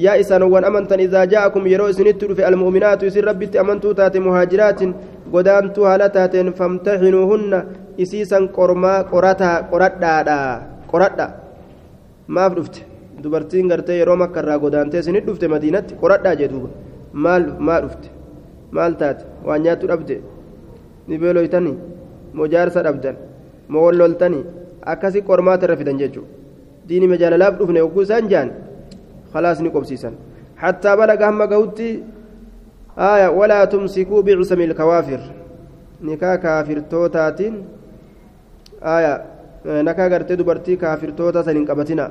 [0.06, 4.96] yaa isaanowwan amantan idaa jaa'akum yeroo isinitti dhufe almu'minaatu isin rabbitti amantuu taate muhaajiraatin
[5.34, 7.60] godaantuu haala taateen famtaxinuuhunna
[8.06, 10.38] isiisan qormaa qorataa qoradhaadha
[10.92, 11.28] qoradha
[12.38, 12.91] maaf dhufte
[13.24, 16.70] dubartiin gartee yeroo makka irraa godaantee isinit dhufte madiinatti qoradhaa jee duuba.
[17.14, 18.10] Maal maa dhufte?
[18.72, 19.26] Maal taate?
[19.46, 20.22] Waan nyaattu dhabde?
[21.08, 21.78] Ni beeloytanii?
[22.34, 23.16] Moo jaarsa dhabdan?
[23.68, 24.46] Moo walloltanii
[24.94, 26.30] akkasi qormaata irra fidan jechuudha.
[26.88, 28.52] Diini jaalalaaf dhufne oguu isaan jaan
[29.34, 30.16] khalaas ni qobsiisan.
[30.56, 32.04] Hattaa balaga hamma gahutti
[32.96, 35.20] aya walaa tumsikuu bicusami ilkawaafir
[36.02, 37.56] nikaa kaafirtootaatiin
[38.82, 39.14] aya
[39.66, 42.10] eh, nakaa gartee dubartii kaafirtoota san hin qabatinaa.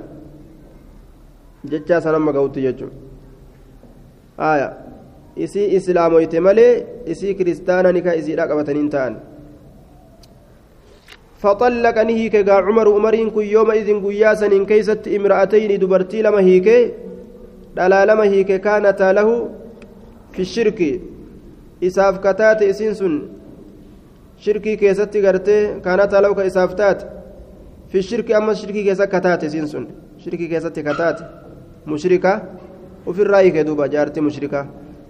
[1.64, 2.88] قبتنا جتشا سنما قوتي جتشو
[4.40, 4.70] آية
[5.44, 9.16] isii islaamoyte malee isii kiristaana nika isiidha qabataniin ta'an
[11.42, 16.68] فطلق نهيك قا عمر عمرين كن يومئذ قياسا إن كيست امرأتين دبرتي لما هيك
[17.76, 19.30] دلا لما هيك كانتا له
[20.34, 20.80] في الشرك
[21.84, 23.14] إساف كتات إسنسن
[24.44, 27.00] شركي كيست قرتي كانتا له كإسافتات
[27.92, 29.84] في الشرك أما الشركي كيست كتات إسنسن
[30.24, 31.20] شركي كيست كتات
[31.87, 32.43] مشركة
[33.07, 34.67] وفي الرأي كدوبا جارتي مشركة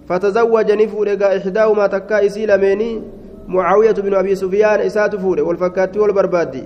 [0.09, 1.07] فتزوج نفور
[1.37, 3.01] إحداهما تكا إسي لميني
[3.47, 6.63] معاوية بن أبي سفيان إسات فور والفكات والبربادي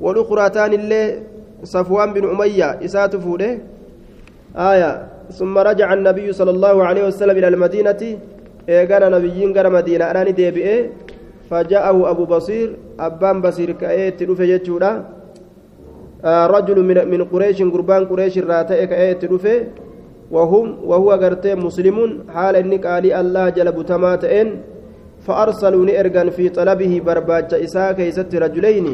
[0.00, 1.22] والأخرى تان اللي
[1.64, 3.42] صفوان بن أمية إسات فور
[4.56, 8.18] آية ثم رجع النبي صلى الله عليه وسلم إلى المدينة
[8.68, 10.90] إيقان نبيين قرى مدينة أناني ديبئي
[11.50, 14.58] فجاءه أبو بصير أبان بصير كأيت تلوفي
[16.24, 19.64] آه رجل من, من قريش قربان قريش راتئ كأيت تلوفي
[20.30, 21.96] وهم وهو غرتي مسلم
[22.34, 24.48] حال انك علي الله جل بتماتئن
[25.26, 28.86] فارسلوا نرغن في طلبه برباج إساء كيست رجلين.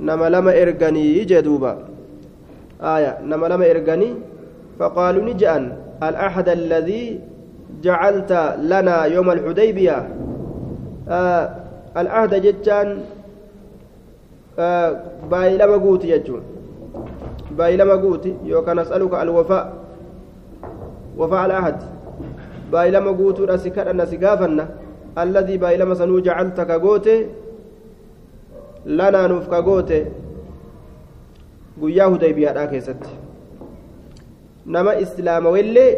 [0.00, 1.72] نما لما إرغني جدوبا.
[2.82, 4.10] آية نما لما إرغني
[4.78, 7.20] فقالوا نجأن الأحد الذي
[7.82, 8.32] جعلت
[8.62, 10.08] لنا يوم الحديبية؟
[11.08, 11.50] آه
[11.96, 12.98] العهد جتان
[15.30, 16.42] baay'ee lama guuti jechuun
[17.56, 19.64] baay'ee lama guuti yookaan as'aluka alwafaa
[21.20, 21.78] wafaa al'ahad.
[22.72, 24.66] Baay'ee lama guutuudha si kadhanna si gaafanna.
[25.22, 27.14] Alladii baay'ee lama sanuu jecalta ka goote
[28.86, 29.98] lanaa nuuf ka goote.
[31.80, 33.10] Guyyaa hudaybiyaadhaa keessatti.
[34.66, 35.90] Nama islaama wellee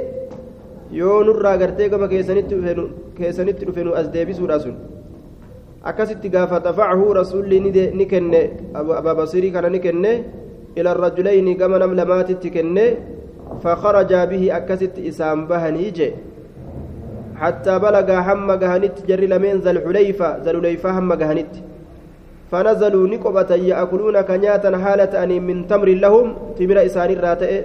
[1.01, 4.77] yoo nurraa gartee gama keessanitti dhufe nu as deebisuudha sun.
[5.85, 8.73] Akkasitti gaafa dafacahu rasuulli ni kenne.
[8.75, 10.25] Ababasirii kana ni kenne.
[10.77, 12.87] Ila rajulayni gama nam lamaatitti kenne.
[13.61, 16.11] فخرج به أكست إسام بهني جي
[17.37, 21.53] حتى بلغ هم جهنت جري لمن ذا الحليفة ذا الحليفة هم جهنت
[22.51, 26.27] فنزلوا نقبة يأكلون كنياتا حالة أن من تمر لهم
[26.59, 27.15] تمر إساني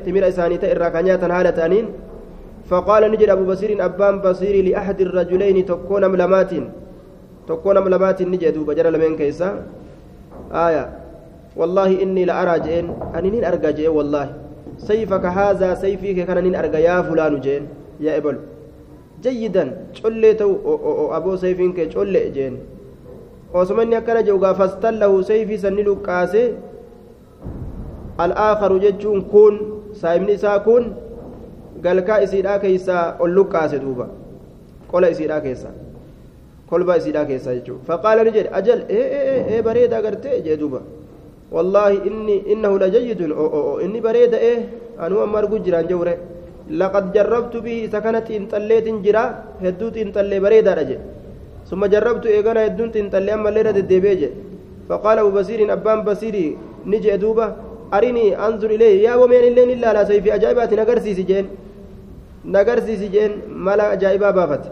[0.06, 1.86] تمر إساني تئر كنياتا حالة أنين
[2.70, 6.52] فقال نجد أبو بصير أبان بصير لأحد الرجلين تكون ملمات
[7.48, 9.50] تكون ملمات نجد بجر لمن كيسا
[10.52, 10.86] آية
[11.60, 12.86] والله إني لأرى جين
[13.18, 14.28] أني أرجع جين والله
[14.78, 17.64] سيفك هذا سيفك كان نين أرجع يا فلان جين
[18.00, 18.38] يا إبل
[19.24, 20.50] جيدا شلته
[21.18, 22.54] أبو سيفك شل جين
[23.54, 26.44] وسمني أكن جوغا فاستله سيفي سنلو كاسي
[28.26, 29.54] الآخر جتشون كون
[29.94, 30.84] سايمني ساكون
[31.86, 34.08] قال كايسيدا كيسا أولو كاسي دوبا
[34.94, 35.87] قول إسيدا كيسا
[36.70, 40.82] kolba isiidhaa keessa jechuudha faqaala ni jedhe ajal ee ee ee bareeda agartee jee duuba.
[41.52, 44.60] إنه لجيد أو أو أو إني بريد إيه
[45.00, 46.18] أنا أمر جران جورة
[46.70, 49.24] لقد جربت به سكنت إن تليت جرا
[49.64, 51.00] هدوت إن تلي بريد رجع
[51.70, 54.22] ثم جربت إيغانا هدوت إن تلي أما ليرة الدبيج
[54.90, 56.46] فقال أبو بصير أبان بصيري
[56.92, 57.46] نجي دوبة
[57.96, 61.46] أريني أنظر إليه يا ومن اللين إلا لا سيفي أجايبات نقرسي سجين
[62.56, 63.32] نقرسي سجين
[63.66, 64.64] ملا أجايبا بافت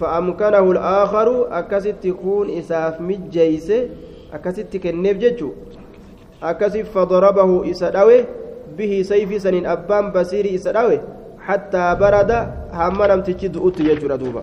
[0.00, 1.28] فأمكنه الآخر
[1.58, 3.68] أكست يكون إساف مجيس
[4.32, 5.50] أكست كنيف ججو
[6.42, 8.24] أكست فضربه إسداوي
[8.78, 11.00] به سيف سنين أبان بصير إسداوي
[11.46, 12.30] حتى برد
[12.72, 14.42] همرم تجد أوت يجرى دوبا.